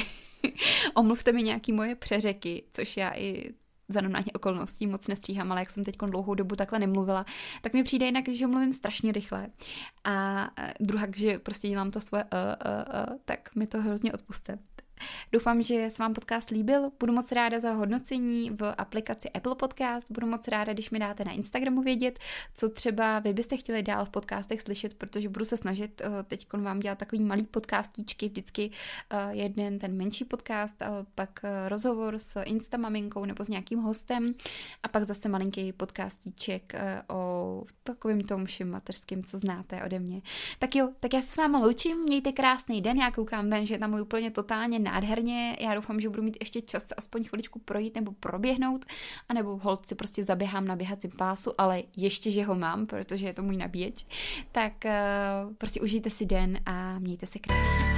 [0.95, 3.55] Omluvte mi nějaký moje přeřeky, což já i
[3.89, 7.25] za normální okolností moc nestříhám, ale jak jsem teď dlouhou dobu takhle nemluvila,
[7.61, 9.49] tak mi přijde jinak, že mluvím strašně rychle.
[10.05, 10.49] A
[10.81, 14.59] druhá, že prostě dělám to svoje uh, uh, uh, tak mi to hrozně odpuste.
[15.33, 16.91] Doufám, že se vám podcast líbil.
[17.01, 20.11] Budu moc ráda za hodnocení v aplikaci Apple Podcast.
[20.11, 22.19] Budu moc ráda, když mi dáte na Instagramu vědět,
[22.55, 26.53] co třeba vy byste chtěli dál v podcastech slyšet, protože budu se snažit eh, teď
[26.53, 28.71] vám dělat takový malý podcastíčky, vždycky
[29.11, 30.77] eh, jeden ten menší podcast,
[31.15, 34.33] pak eh, rozhovor s Instamaminkou nebo s nějakým hostem
[34.83, 36.73] a pak zase malinký podcastíček
[37.09, 40.23] o takovým tom všem mateřským, co znáte ode mě.
[40.59, 43.79] Tak jo, tak já s vámi loučím, mějte krásný den, já koukám ven, že je
[43.79, 45.57] tam úplně totálně nádherně.
[45.61, 48.85] Já doufám, že budu mít ještě čas aspoň chviličku projít nebo proběhnout,
[49.29, 53.43] anebo hold prostě zaběhám na běhacím pásu, ale ještě, že ho mám, protože je to
[53.43, 54.07] můj nabíječ.
[54.53, 57.94] Tak uh, prostě užijte si den a mějte se krásně.